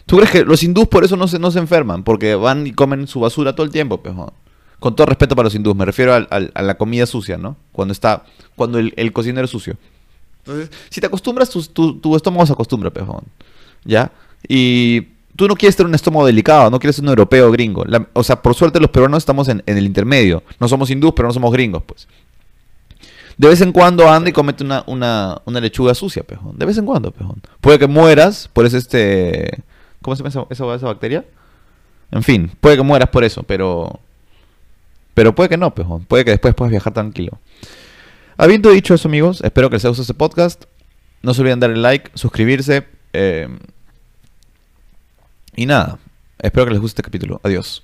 [0.05, 2.03] ¿Tú crees que los hindús por eso no se, no se enferman?
[2.03, 4.31] Porque van y comen su basura todo el tiempo, pejón.
[4.85, 7.57] Con todo respeto para los hindús, me refiero a la comida sucia, ¿no?
[7.71, 8.23] Cuando está,
[8.55, 9.77] cuando el, cocinero es sucio.
[10.43, 13.23] Entonces, si te acostumbras, tu, tu estómago se acostumbra, pejón.
[13.83, 14.11] ¿Ya?
[14.47, 15.01] Y
[15.35, 17.83] tú no quieres tener un estómago delicado, no quieres ser un europeo gringo.
[18.13, 20.43] o sea, por suerte los peruanos estamos en, el intermedio.
[20.59, 22.07] No somos hindús, pero no somos gringos, pues.
[23.39, 26.59] De vez en cuando anda y comete una, una, una lechuga sucia, pejón.
[26.59, 27.41] De vez en cuando, pejón.
[27.59, 29.63] Puede que mueras por ese, este...
[30.03, 31.25] ¿Cómo se llama esa, esa, bacteria?
[32.11, 33.99] En fin, puede que mueras por eso, pero...
[35.15, 36.05] Pero puede que no, pejón.
[36.05, 37.39] Puede que después puedas viajar tranquilo.
[38.37, 40.65] Habiendo dicho eso, amigos, espero que les haya gustado este podcast.
[41.23, 42.85] No se olviden darle like, suscribirse.
[43.13, 43.47] Eh,
[45.55, 45.97] y nada,
[46.37, 47.39] espero que les guste este capítulo.
[47.43, 47.81] Adiós.